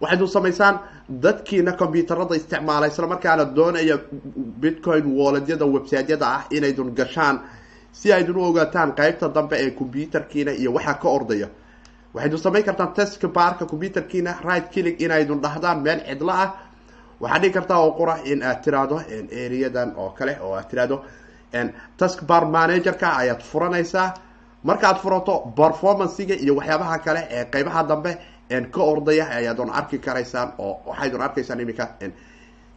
[0.00, 0.76] Waxaynu samaysaan
[1.22, 3.96] dadkiina combyuutarada isticmaala isla markaana doonaya
[4.62, 7.36] bitcoin walledyada websiteyada ah inaydun gashaan
[7.92, 11.48] si aydun u ogaataan qeybta dambe ee combyuutarkiina iyo waxaa ka ordaya.
[12.14, 16.50] Waxaynu samayn kartaan teska baarka combyuutarkiina right killing inaydun dhahdaan meel cidlo ah.
[17.20, 18.96] Waxaad dhigi kartaa oo qura in aad tiraahdo
[19.44, 20.96] areadan oo kale oo aad tiraahdo
[21.96, 24.14] task bar managerka ayaad furanaysaa
[24.68, 28.10] markaad furato performancega iyo waxyaabaha kale ee qeybaha dambe
[28.74, 31.84] ka ordaya ayaadun arki karaysaan oo waxaydun arkaysaan iminka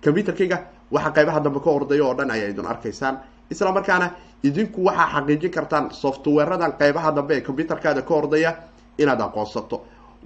[0.04, 0.58] combyuterkayga
[0.92, 3.16] waxa qeybaha dambe ka ordaya oo dhan ayaydun arkaysaan.
[3.52, 4.08] Isla markaana
[4.44, 8.52] idinku waxaa xaqiijin kartaan softwaradan qeybaha dambe ee combyuterkaada ka ordaya
[8.98, 9.78] inaad aqoonsato.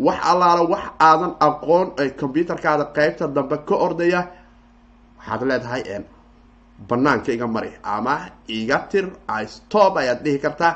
[0.05, 1.87] Wax allaala wax aadan aqoon
[2.19, 4.21] combyuterkaada qeybta dambe ka ordaya
[5.17, 5.83] waxaad leedahay
[6.89, 8.15] banaanka iga mari ama
[8.47, 9.05] iga tir
[9.47, 10.71] stop ayaad dhihi kartaa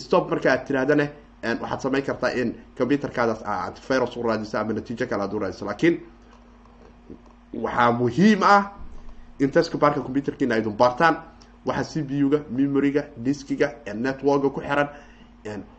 [0.00, 1.06] stop marka aad tirahdane
[1.62, 5.64] waxaad samayn kartaa in combyuterkaadaas antivirus u raadiso ama natiijo kale aad u raadiso.
[5.66, 5.94] Laakiin
[7.54, 8.72] waxaa muhiim ah
[9.38, 11.16] in taska baarka combyuterkiina aydun baartaan.
[11.66, 14.88] Waxa c b u-ga memoryga diskiga networka ku xiran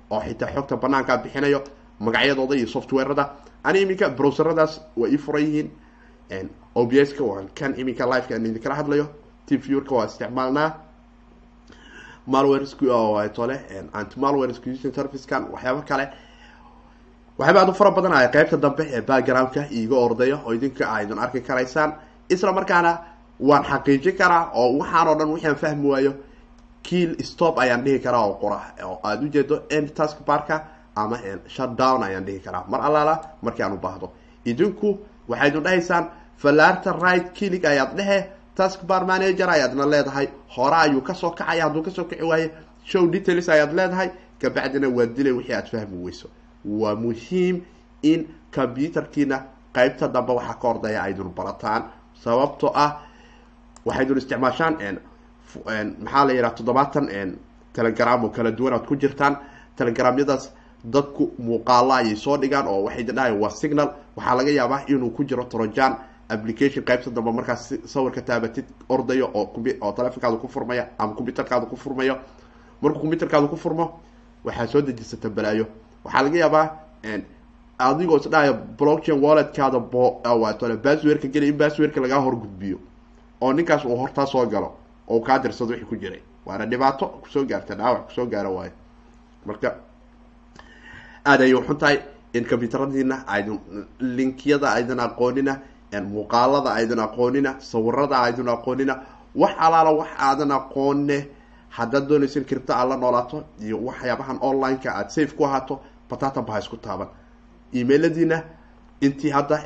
[0.10, 1.64] oo xitaa xogta banaankaa bixinayo
[2.00, 3.30] magacyadooda iyo softwarada
[3.64, 5.70] ani iminka browseradaas way ii furan yihiin.
[6.76, 9.06] Obs-ka waa kan iminka liveka aan idinkala hadlayo.
[9.46, 10.70] Tvurka waa isticmaalnaa
[12.28, 12.66] malware
[13.34, 13.60] tole
[13.94, 15.46] anti malware servicekan
[15.88, 16.10] kale.
[17.38, 21.20] Waxyaaba aad u fara badan ay qeybta dambe ee backgroundka iiga ordaya oo idinka aydan
[21.20, 21.94] arki karaysaan.
[22.30, 22.98] Isla markaana
[23.40, 26.14] waan xaqiijin karaa oo waxaan oo dhan waxaan fahmi waayo
[26.84, 30.62] kill stop ayaan dhihi karaa oo qora oo aada ujeedo end task barka
[30.96, 31.18] ama
[31.48, 32.66] shutdown ayaan dhihi karaa.
[32.68, 34.12] Mar allaala markii aan u baahdo.
[34.46, 34.98] Idinku
[35.30, 36.06] waxaydun dhahaysaan
[36.38, 38.20] falarta right killig ayaad dhehe
[38.62, 42.50] task bar manager ayaadna leedahay hore ayuu ka soo kacaya hadduu ka soo kaci waayo
[42.92, 44.10] show details ayaad leedahay
[44.42, 46.28] kabacdina waa dilay wixii aad fahmi weyso.
[46.66, 47.62] Waa muhiim
[48.12, 48.20] in
[48.56, 49.38] computerkiina
[49.76, 51.84] qeybta dambe waxaa ka ordaya aydun barataan
[52.24, 52.92] sababtoo ah
[53.86, 54.74] waxaydun isticmaashaan
[56.04, 57.06] maxaa la yidhaha toddobaatan
[57.74, 59.38] telegram oo kala duwan aad ku jirtaan.
[59.78, 60.52] Telegramyadaas
[60.84, 63.90] dadku muuqaalo ayay soo dhigaan oo waxay dhahayan waa signal.
[64.16, 65.96] Waxaa laga yaabaa inuu ku jiro trojan
[66.36, 69.46] application qaybta dambe markaas sawirka taabatid ordayo oo
[69.82, 72.16] oo telefonkaada ku furmaya ama computerkaada ku furmayo.
[72.82, 74.00] Markuu computerkaada ku furmo
[74.46, 75.66] waxaa soo dejisata balaayo.
[76.04, 76.68] Waxaa laga yaabaa
[77.80, 82.78] adigoo is dhahaya blockchain walletkaada botole baswerka geli in baswerka lagaa horgudbiyo
[83.42, 84.76] oo ninkaas uu hortaa soo galo
[85.08, 86.22] oo kaa dirsado wixii ku jiray.
[86.46, 88.72] Waana dhibaato ku soo gaarta dhaawac ku soo gaaro waayo.
[89.46, 89.76] Marka
[91.26, 92.00] aada ayay uxun tahay
[92.34, 93.60] in combyuteradiina aydun
[94.00, 95.60] linkyada aydan aqoonina
[96.00, 98.96] muuqaalada aydan aqoonina sawirada aydan aqoonina
[99.36, 101.28] wax alaala wax aadan aqoone
[101.70, 106.46] haddaad doonaysa in kiribta aad la noolaato iyo waxyaabahan online-ka aada safe ku ahaato batatan
[106.46, 107.08] ba isku taaban.
[107.74, 108.44] Emailadiina
[109.02, 109.60] intii hadda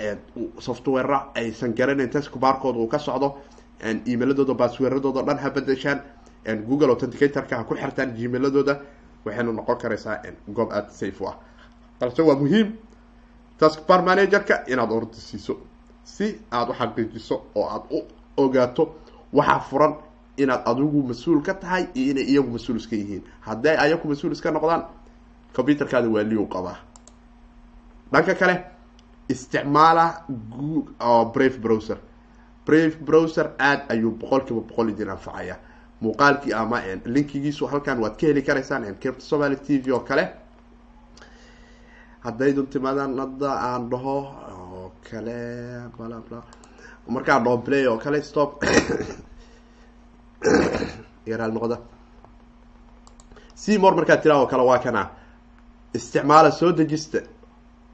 [0.59, 3.37] software aysan garanayn task barkooda uu ka socdo
[3.83, 6.01] emailadooda basweradooda dhan ha badashaan
[6.67, 8.79] google authenticatorka ha ku xirtaan gmailadooda
[9.25, 11.35] waxayna noqon karaysaa goob aada safe u ah.
[11.99, 12.73] Balse waa muhiim
[13.57, 15.57] taskbar managerka inaad orda siiso
[16.05, 17.99] si aada u xaqiijiso oo aada u
[18.37, 18.83] ogaato
[19.33, 19.93] waxaa furan
[20.37, 23.23] inaad adigu mas'uul ka tahay iyo inay iyagu mas'uul iska yihiin.
[23.41, 24.83] Hadday ayaku mas'uul iska noqdaan
[25.55, 26.77] computerkaada waa liu qabaa.
[28.11, 28.55] Dhanka kale
[29.29, 30.05] isticmaala
[31.33, 31.97] brave browser.
[32.65, 35.55] Brave browser aada ayuu boqol kiiba boqol idin anfacaya
[36.01, 40.25] muuqaalkii ama linkigiisu halkan waad ka heli karaysaan kirta somaly t v oo kale.
[42.25, 44.17] Haddaydun timaadaan hadda aan dhaho
[45.09, 45.37] kale
[47.19, 48.63] dhaho play oo kale stop.
[51.29, 51.77] Yaraal noqda.
[53.55, 55.09] Seymour markaad tiraa oo kale waa kana.
[55.93, 57.19] Isticmaala soo dejista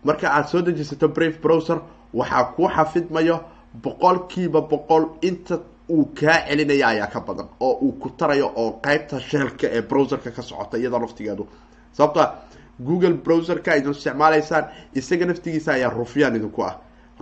[0.04, 1.80] marka aada soo dejisato brave browser
[2.14, 3.40] waxaa kuu xafidmayo
[3.84, 5.60] boqolkiiba boqol inta
[5.90, 10.32] uu kaa celinaya ayaa ka badan oo uu ku tarayo oo qeybta sheelka ee browserka
[10.32, 11.48] ka socota iyadoo naftigeedu
[11.92, 12.36] sababtoa
[12.86, 16.76] google browserka idin isticmaalaysaan isaga naftigiisa ayaa rufyaan idinku ah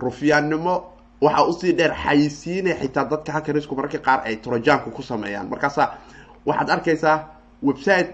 [0.04, 0.74] rufyaannimo
[1.20, 5.48] waxaa u sii dheer xayisiinaya xitaa dadka hakarisku mararka qaar ay trojaanku ku sameeyaan.
[5.48, 5.82] Markaasa
[6.46, 7.16] waxaad arkaysaa
[7.62, 8.10] website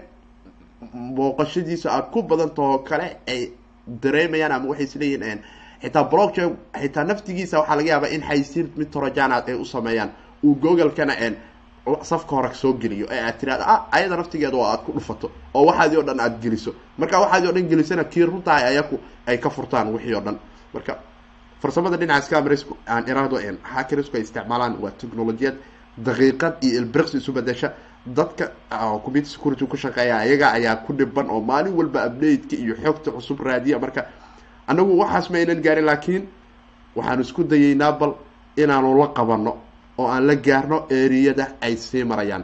[1.15, 3.51] booqashadiisa aad ku badantahoo kale ay
[3.87, 5.39] dareemayaan ama waxay isleeyihiin
[5.81, 10.11] xitaa blockchain xitaa naftigiisa waxaa laga yaabaa in xayisiin mid trojaanaad ay u sameeyaan.
[10.43, 11.13] Uu google-kana
[12.01, 15.65] safka hore soo geliyo ee aad tiraada ah ayada naftigeeda oo aad ku dhufato oo
[15.65, 16.71] waxaadii o dhan aada geliso.
[16.97, 20.37] Marka waxaadii o dhan gelisana kii runtahay ayaku ay ka furtaan wixii o dhan.
[20.73, 20.97] Marka
[21.61, 25.55] farsamada dhinaca scamrisku aan iraahdo hackerisku ay isticmaalaan waa technolojiyad
[25.97, 27.73] daqiiqad iyo ilbriqs isu bedesha
[28.05, 28.51] dadka
[29.03, 33.39] computer security ku shaqeeya ayaga ayaa ku dhiban oo maalin walba update-ka iyo xogta cusub
[33.41, 34.05] raadiya marka.
[34.67, 36.23] Anagu waxaas ma aynan gaarin laakiin
[36.95, 38.13] waxaanu isku dayeynaa bal
[38.57, 39.53] inaanu la qabano
[39.97, 42.43] oo aan la gaarno eriyada ay sii marayaan.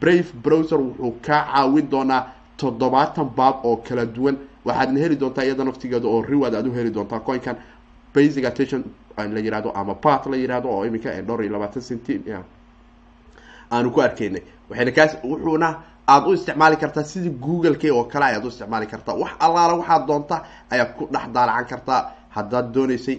[0.00, 2.26] Brave browser wuxuu kaa caawin doonaa
[2.56, 4.36] toddobaatan baab oo kala duwan.
[4.64, 7.56] Waxaadna heli doontaa iyada naftigeeda oo reward aad u heli doontaa coinkan
[8.16, 8.82] basic attention
[9.16, 12.14] la yihahdo ama part la yihahdo oo iminka dhowr iyo labaatan centi
[13.72, 14.42] aanu ku arkaynay.
[14.70, 15.68] Waxayna kaas wuxuuna
[16.08, 19.14] aada u isticmaali kartaa sidii google-k oo kale ayaad u isticmaali kartaa.
[19.22, 20.36] Wax allaala waxaad doonta
[20.70, 22.00] ayaad ku dhex daalacan kartaa.
[22.36, 23.18] Haddaad dooneysay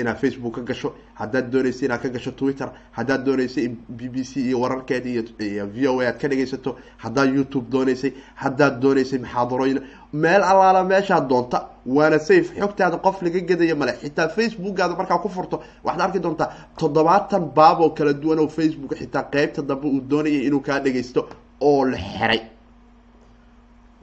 [0.00, 0.88] inaad facebook ka gasho
[1.20, 5.66] haddaad dooneysay inaad ka gasho twitter haddaad dooneysay in b b c iyo wararkeeda iyo
[5.74, 8.12] v o a aad ka dhegaysato haddaad youtube dooneysay
[8.42, 9.80] haddaad dooneysay maxaadarooyin
[10.12, 12.50] meel allaala meeshaad doonta waana safe.
[12.60, 16.48] Xogtaada qof laga gedaya male xitaa facebookaada markaa ku furto waxaad arki doontaa
[16.78, 21.20] toddobaatan baab oo kala duwan oo facebook xitaa qeybta dambe uu doonayay inuu kaa dhagaysto
[21.60, 22.40] oo la xiray.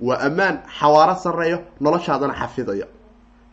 [0.01, 2.85] Waa ammaan xawaaro sareeyo noloshaadana xafidayo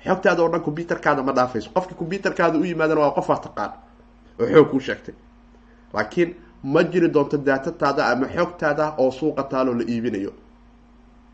[0.05, 1.71] xogtaada oo dhan combyuterkaada ma dhaafayso.
[1.75, 3.73] Qofka combyuterkaada u yimaadana waa qof aa taqaan
[4.41, 5.15] oo xoog kuu sheegtay.
[5.95, 10.33] Laakiin ma jiri doonto daatataada ama xogtaada oo suuqa taaloo la iibinayo.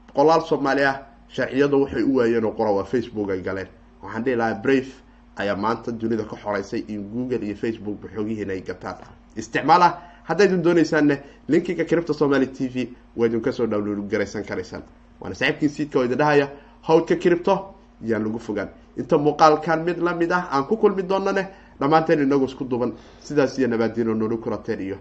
[0.08, 0.96] Boqolaal soomaali ah
[1.28, 3.68] sharciyadu waxay u waayeen oo qora waa facebook ay galeen.
[4.02, 4.92] Waxaan dhihi lahaa brave
[5.36, 8.96] ayaa maanta dunida ka xoreysay in google iyo facebook baxoogihiina ay gataan.
[9.36, 14.82] Isticmaala haddaydin doonaysaanne linkiga cripta somaly t v waa idin ka soo download garaysan karaysaan.
[15.20, 16.48] Waana saaxiibkiin siidka oo idin dhahaya
[16.82, 18.68] hawdka cripto yaan lagu fogaan.
[18.96, 21.48] Inta muuqaalkan mid la mid ah aan ku kulmi doonane
[21.80, 22.92] dhammaanteen inagu isku duban.
[23.20, 24.98] Sidaas iyo nabaadiino nolu kurateen iyo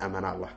[0.00, 0.50] amaan allah.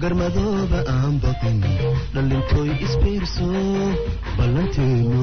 [0.00, 1.60] Garmadooba aan baqin.
[2.14, 3.48] Dhallintooy isbiirso
[4.38, 5.22] ballanteenu